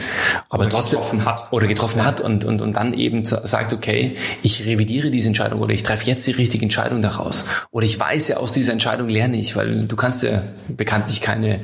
[0.49, 1.51] aber oder trotzdem getroffen hat.
[1.51, 2.05] oder getroffen ja.
[2.05, 6.05] hat und, und, und dann eben sagt, okay, ich revidiere diese Entscheidung oder ich treffe
[6.05, 7.45] jetzt die richtige Entscheidung daraus.
[7.71, 11.59] Oder ich weiß ja, aus dieser Entscheidung lerne ich, weil du kannst ja bekanntlich keine,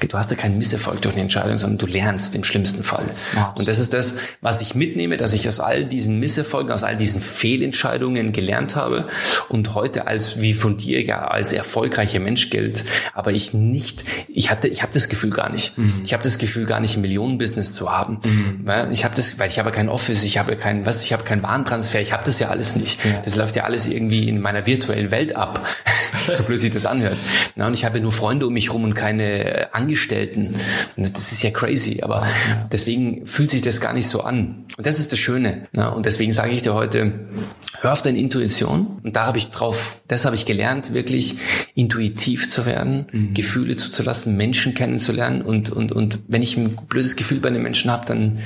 [0.00, 3.04] du hast ja keinen Misserfolg Erfolg durch eine Entscheidung, sondern du lernst im schlimmsten Fall.
[3.34, 6.82] Ja, und das ist das, was ich mitnehme, dass ich aus all diesen Misserfolgen, aus
[6.82, 9.06] all diesen Fehlentscheidungen gelernt habe
[9.48, 12.84] und heute als, wie von dir, ja, als erfolgreicher Mensch gilt.
[13.14, 15.76] Aber ich nicht, ich hatte, ich habe das Gefühl gar nicht.
[15.78, 16.00] Mhm.
[16.04, 18.18] Ich habe das Gefühl gar nicht, ein Millionenbusiness zu haben.
[18.24, 18.60] Mhm.
[18.64, 21.24] Weil ich habe das, weil ich habe kein Office, ich habe kein, was, ich habe
[21.24, 23.04] keinen Warentransfer, ich habe das ja alles nicht.
[23.04, 23.22] Ja.
[23.24, 25.66] Das läuft ja alles irgendwie in meiner virtuellen Welt ab.
[26.30, 27.18] so blöd sich das anhört.
[27.56, 30.54] Na, und ich habe nur Freunde um mich rum und keine Angestellten.
[30.96, 32.26] Das ist ja crazy, aber
[32.72, 34.64] deswegen fühlt sich das gar nicht so an.
[34.76, 35.66] Und das ist das Schöne.
[35.72, 35.90] Ne?
[35.92, 37.67] Und deswegen sage ich dir heute, denn?
[37.80, 38.98] Hör auf deine Intuition.
[39.02, 41.36] Und da habe ich drauf, das habe ich gelernt, wirklich
[41.74, 43.34] intuitiv zu werden, mhm.
[43.34, 45.42] Gefühle zuzulassen, Menschen kennenzulernen.
[45.42, 48.38] Und, und, und wenn ich ein blödes Gefühl bei den Menschen habe, dann,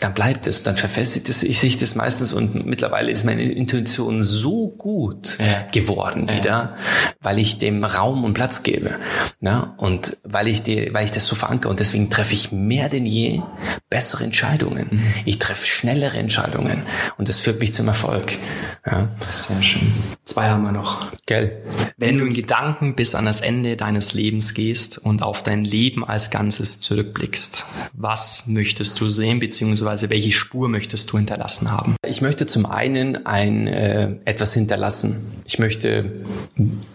[0.00, 2.32] dann bleibt es, dann verfestigt es sich das meistens.
[2.32, 5.66] Und mittlerweile ist meine Intuition so gut ja.
[5.72, 6.36] geworden ja.
[6.36, 6.76] wieder,
[7.20, 8.96] weil ich dem Raum und Platz gebe.
[9.40, 9.72] Ne?
[9.76, 13.06] Und weil ich, die, weil ich das so verankere und deswegen treffe ich mehr denn
[13.06, 13.40] je
[13.90, 14.88] bessere Entscheidungen.
[14.90, 15.14] Mhm.
[15.24, 16.82] Ich treffe schnellere Entscheidungen
[17.18, 18.38] und das führt mich zum Erfolg.
[18.86, 19.10] Ja.
[19.28, 19.92] Sehr schön.
[20.24, 21.06] Zwei haben wir noch.
[21.26, 21.62] Gell.
[21.96, 26.04] Wenn du in Gedanken bis an das Ende deines Lebens gehst und auf dein Leben
[26.04, 31.96] als Ganzes zurückblickst, was möchtest du sehen, beziehungsweise welche Spur möchtest du hinterlassen haben?
[32.04, 35.42] Ich möchte zum einen ein äh, etwas hinterlassen.
[35.44, 36.24] Ich möchte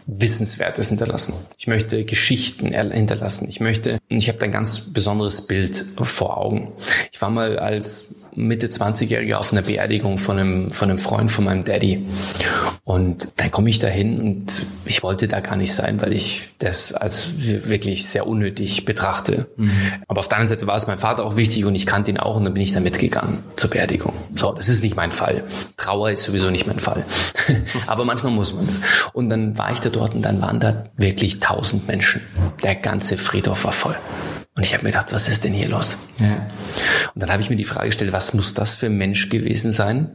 [0.07, 1.35] Wissenswertes hinterlassen.
[1.57, 3.47] Ich möchte Geschichten hinterlassen.
[3.49, 6.73] Ich möchte, und ich habe ein ganz besonderes Bild vor Augen.
[7.11, 11.45] Ich war mal als Mitte 20-Jähriger auf einer Beerdigung von einem, von einem Freund von
[11.45, 12.05] meinem Daddy.
[12.83, 16.49] Und dann komme ich da hin und ich wollte da gar nicht sein, weil ich
[16.59, 19.47] das als wirklich sehr unnötig betrachte.
[19.57, 19.71] Mhm.
[20.07, 22.17] Aber auf der anderen Seite war es mein Vater auch wichtig und ich kannte ihn
[22.17, 24.13] auch und dann bin ich da mitgegangen zur Beerdigung.
[24.35, 25.43] So, das ist nicht mein Fall.
[25.75, 27.03] Trauer ist sowieso nicht mein Fall.
[27.87, 28.79] Aber manchmal muss man es.
[29.13, 32.21] Und dann war ich da dort und dann waren da wirklich tausend Menschen.
[32.63, 33.95] Der ganze Friedhof war voll.
[34.57, 35.99] Und ich habe mir gedacht, was ist denn hier los?
[36.19, 36.47] Ja.
[37.13, 39.71] Und dann habe ich mir die Frage gestellt, was muss das für ein Mensch gewesen
[39.71, 40.09] sein,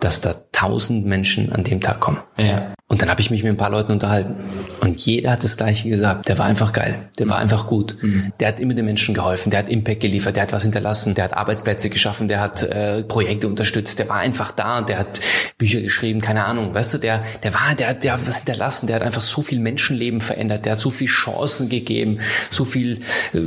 [0.00, 2.18] dass da tausend Menschen an dem Tag kommen?
[2.36, 2.74] Ja.
[2.88, 4.36] Und dann habe ich mich mit ein paar Leuten unterhalten.
[4.80, 6.28] Und jeder hat das Gleiche gesagt.
[6.28, 7.10] Der war einfach geil.
[7.18, 7.96] Der war einfach gut.
[8.00, 8.32] Mhm.
[8.38, 9.50] Der hat immer den Menschen geholfen.
[9.50, 10.36] Der hat Impact geliefert.
[10.36, 11.14] Der hat was hinterlassen.
[11.14, 12.28] Der hat Arbeitsplätze geschaffen.
[12.28, 13.98] Der hat äh, Projekte unterstützt.
[13.98, 14.82] Der war einfach da.
[14.82, 15.18] Der hat
[15.58, 16.20] Bücher geschrieben.
[16.20, 16.74] Keine Ahnung.
[16.74, 18.86] Weißt du, der, der war, der, der hat was hinterlassen.
[18.86, 20.64] Der hat einfach so viel Menschenleben verändert.
[20.64, 22.20] Der hat so viel Chancen gegeben.
[22.50, 23.00] So viel,
[23.34, 23.40] äh,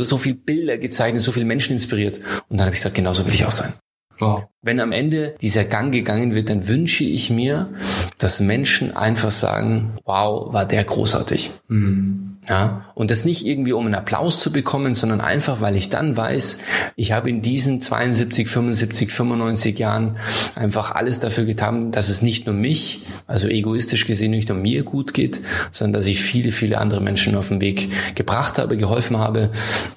[0.00, 1.22] so viel Bilder gezeichnet.
[1.22, 2.18] So viel Menschen inspiriert.
[2.48, 3.74] Und dann habe ich gesagt, genauso will ich auch sein.
[4.18, 4.44] Wow.
[4.62, 7.72] Wenn am Ende dieser Gang gegangen wird, dann wünsche ich mir,
[8.18, 11.50] dass Menschen einfach sagen, wow, war der großartig.
[11.68, 12.36] Mhm.
[12.48, 16.16] Ja, und das nicht irgendwie um einen Applaus zu bekommen, sondern einfach, weil ich dann
[16.16, 16.58] weiß,
[16.96, 20.16] ich habe in diesen 72, 75, 95 Jahren
[20.54, 24.84] einfach alles dafür getan, dass es nicht nur mich, also egoistisch gesehen nicht nur mir
[24.84, 29.18] gut geht, sondern dass ich viele, viele andere Menschen auf den Weg gebracht habe, geholfen
[29.18, 29.50] habe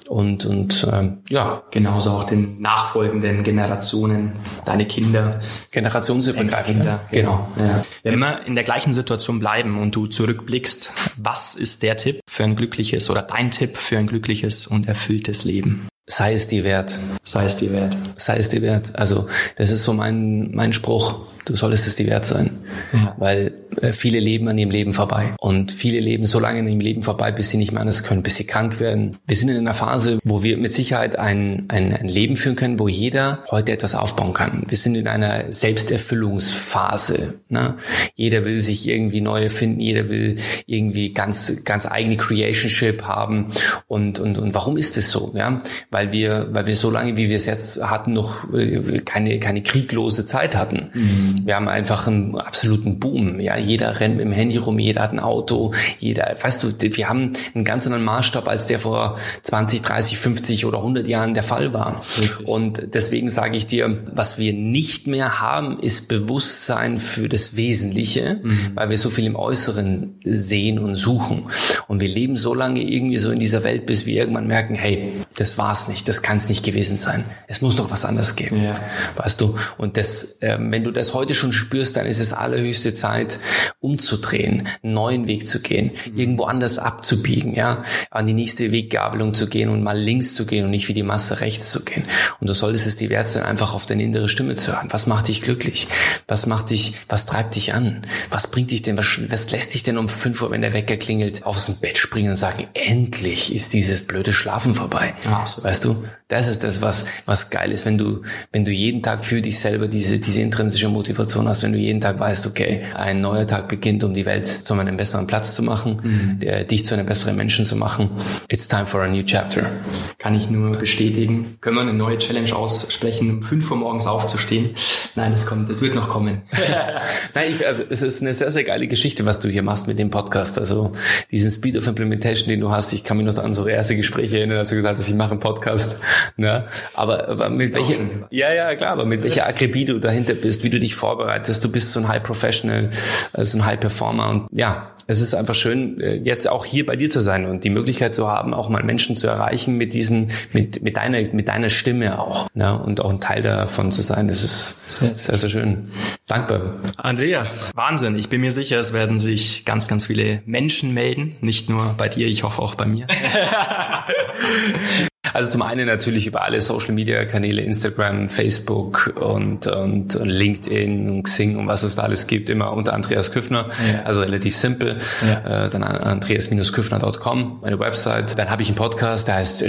[0.08, 1.62] und, und äh, ja.
[1.70, 4.32] Genauso auch den nachfolgenden Generationen
[4.66, 5.40] deine Kinder.
[5.70, 6.76] Generationsübergreifend.
[6.76, 7.48] Kinder, genau.
[7.56, 7.68] genau.
[7.68, 7.84] Ja.
[8.02, 12.42] Wenn wir in der gleichen Situation bleiben und du zurückblickst, was ist der Tipp für
[12.42, 15.86] ein glückliches oder dein Tipp für ein glückliches und erfülltes Leben?
[16.06, 16.98] Sei es dir wert.
[17.22, 17.96] Sei es dir wert.
[18.16, 18.92] Sei es dir wert.
[18.94, 19.26] Also
[19.56, 21.20] das ist so mein, mein Spruch.
[21.46, 22.58] Du solltest es dir wert sein.
[22.92, 23.14] Ja.
[23.18, 25.34] Weil äh, viele leben an ihrem Leben vorbei.
[25.38, 28.22] Und viele leben so lange an ihrem Leben vorbei, bis sie nicht mehr anders können,
[28.22, 29.18] bis sie krank werden.
[29.26, 32.78] Wir sind in einer Phase, wo wir mit Sicherheit ein, ein, ein Leben führen können,
[32.78, 34.64] wo jeder heute etwas aufbauen kann.
[34.68, 37.34] Wir sind in einer Selbsterfüllungsphase.
[37.48, 37.74] Ne?
[38.14, 40.36] Jeder will sich irgendwie neu erfinden, jeder will
[40.66, 43.52] irgendwie ganz, ganz eigene Creationship haben.
[43.86, 45.32] Und, und, und warum ist es so?
[45.36, 45.58] Ja?
[45.94, 49.62] Weil wir, weil wir so lange, wie wir es jetzt hatten, noch äh, keine, keine
[49.62, 50.90] krieglose Zeit hatten.
[50.92, 51.36] Mhm.
[51.44, 53.38] Wir haben einfach einen absoluten Boom.
[53.38, 57.08] Ja, jeder rennt mit dem Handy rum, jeder hat ein Auto, jeder, weißt du, wir
[57.08, 61.44] haben einen ganz anderen Maßstab, als der vor 20, 30, 50 oder 100 Jahren der
[61.44, 62.02] Fall war.
[62.20, 62.48] Richtig.
[62.48, 68.40] Und deswegen sage ich dir, was wir nicht mehr haben, ist Bewusstsein für das Wesentliche,
[68.42, 68.72] mhm.
[68.74, 71.46] weil wir so viel im Äußeren sehen und suchen.
[71.86, 75.12] Und wir leben so lange irgendwie so in dieser Welt, bis wir irgendwann merken, hey,
[75.36, 77.24] das war's nicht, das kann es nicht gewesen sein.
[77.46, 78.62] Es muss doch was anderes geben.
[78.62, 78.80] Ja.
[79.16, 79.56] Weißt du?
[79.78, 83.38] Und das, äh, wenn du das heute schon spürst, dann ist es allerhöchste Zeit,
[83.80, 86.18] umzudrehen, einen neuen Weg zu gehen, mhm.
[86.18, 90.64] irgendwo anders abzubiegen, ja, an die nächste Weggabelung zu gehen und mal links zu gehen
[90.64, 92.04] und nicht wie die Masse rechts zu gehen.
[92.40, 94.88] Und du solltest es dir wert sein, einfach auf deine innere Stimme zu hören.
[94.90, 95.88] Was macht dich glücklich?
[96.28, 98.06] Was macht dich, was treibt dich an?
[98.30, 100.96] Was bringt dich denn, was, was lässt dich denn um fünf Uhr, wenn der Wecker
[100.96, 105.14] klingelt, aus dem Bett springen und sagen, endlich ist dieses blöde Schlafen vorbei?
[105.24, 105.96] Ja, weißt du?
[106.34, 109.60] Das ist das, was, was geil ist, wenn du, wenn du jeden Tag für dich
[109.60, 113.68] selber diese, diese intrinsische Motivation hast, wenn du jeden Tag weißt, okay, ein neuer Tag
[113.68, 116.40] beginnt, um die Welt zu einem besseren Platz zu machen, mhm.
[116.40, 118.10] der, dich zu einem besseren Menschen zu machen.
[118.48, 119.70] It's time for a new chapter.
[120.18, 121.56] Kann ich nur bestätigen.
[121.60, 124.70] Können wir eine neue Challenge aussprechen, um fünf Uhr morgens aufzustehen?
[125.14, 126.42] Nein, das kommt, das wird noch kommen.
[127.34, 130.00] Nein, ich, also, es ist eine sehr, sehr geile Geschichte, was du hier machst mit
[130.00, 130.58] dem Podcast.
[130.58, 130.90] Also
[131.30, 132.92] diesen Speed of Implementation, den du hast.
[132.92, 135.30] Ich kann mich noch an so erste Gespräche erinnern, als du gesagt hast, ich mache
[135.30, 135.98] einen Podcast.
[136.36, 136.66] Ne?
[136.94, 137.96] Aber, aber mit welcher,
[138.30, 141.70] ja, ja, klar, aber mit welcher Akribie du dahinter bist, wie du dich vorbereitest, du
[141.70, 142.90] bist so ein High Professional,
[143.32, 146.86] äh, so ein High Performer und ja, es ist einfach schön, äh, jetzt auch hier
[146.86, 149.92] bei dir zu sein und die Möglichkeit zu haben, auch mal Menschen zu erreichen mit
[149.92, 152.78] diesen, mit, mit deiner, mit deiner Stimme auch, ne?
[152.78, 154.28] und auch ein Teil davon zu sein.
[154.28, 155.90] Das ist sehr, sehr, sehr schön.
[156.26, 156.76] Dankbar.
[156.96, 158.18] Andreas, Wahnsinn.
[158.18, 161.36] Ich bin mir sicher, es werden sich ganz, ganz viele Menschen melden.
[161.40, 163.06] Nicht nur bei dir, ich hoffe auch bei mir.
[165.34, 171.22] Also zum einen natürlich über alle Social Media Kanäle, Instagram, Facebook und, und LinkedIn und
[171.24, 173.68] Xing und was es da alles gibt, immer unter Andreas Küffner.
[173.92, 174.02] Ja.
[174.04, 174.96] Also relativ simpel.
[175.28, 175.66] Ja.
[175.66, 178.38] Äh, dann andreas-küffner.com, meine Website.
[178.38, 179.62] Dann habe ich einen Podcast, der heißt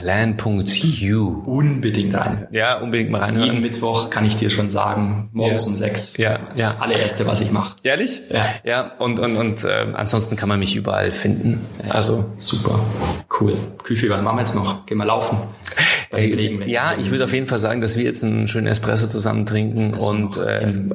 [0.00, 1.42] dream.plan.you.
[1.46, 2.46] Unbedingt rein.
[2.50, 3.46] Ja, unbedingt mal reinhören.
[3.46, 5.68] Jeden Mittwoch kann ich dir schon sagen, morgens Ja.
[5.68, 6.16] um sechs.
[6.16, 6.76] Ja, Das ja.
[6.78, 7.74] allererste, was ich mache.
[7.82, 8.22] Ehrlich?
[8.30, 8.40] Ja.
[8.64, 11.66] Ja, und, und, und äh, ansonsten kann man mich überall finden.
[11.88, 12.80] Also super.
[13.40, 13.54] Cool.
[13.82, 14.84] Küfi, was machen wir jetzt noch?
[14.86, 15.38] Gehen wir laufen.
[16.10, 19.46] Wenn- ja, ich würde auf jeden Fall sagen, dass wir jetzt einen schönen Espresso zusammen
[19.46, 20.40] trinken und äh,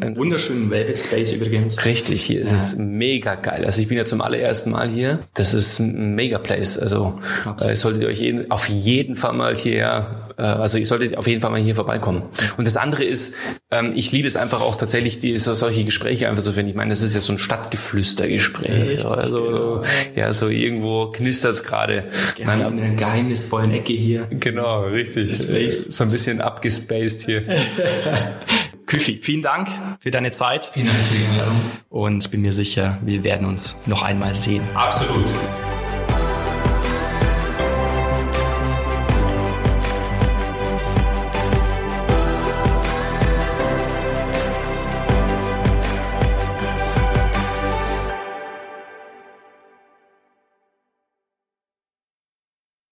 [0.01, 1.85] Einen wunderschönen Velvet Space übrigens.
[1.85, 3.63] Richtig, hier ist es mega geil.
[3.65, 5.19] Also ich bin ja zum allerersten Mal hier.
[5.33, 6.77] Das ist ein mega Place.
[6.77, 7.17] Also
[7.65, 11.41] äh, solltet ihr euch auf jeden Fall mal hierher, äh, also ihr solltet auf jeden
[11.41, 12.23] Fall mal hier vorbeikommen.
[12.57, 13.36] Und das andere ist,
[13.71, 16.69] ähm, ich liebe es einfach auch tatsächlich, die, so, solche Gespräche einfach so finden.
[16.69, 18.75] Ich meine, das ist ja so ein Stadtgeflüstergespräch.
[18.75, 19.81] Richtig, also
[20.15, 22.05] ja, so irgendwo knistert es gerade.
[22.38, 24.27] Geheim, in einer geheimnisvollen Ecke hier.
[24.29, 25.36] Genau, richtig.
[25.36, 25.86] Space.
[25.86, 27.43] So ein bisschen abgespaced hier.
[28.86, 29.67] Küfi, vielen Dank
[29.99, 30.69] für deine Zeit.
[30.73, 31.59] Vielen Dank für die Einladung.
[31.89, 34.63] Und ich bin mir sicher, wir werden uns noch einmal sehen.
[34.75, 35.25] Absolut.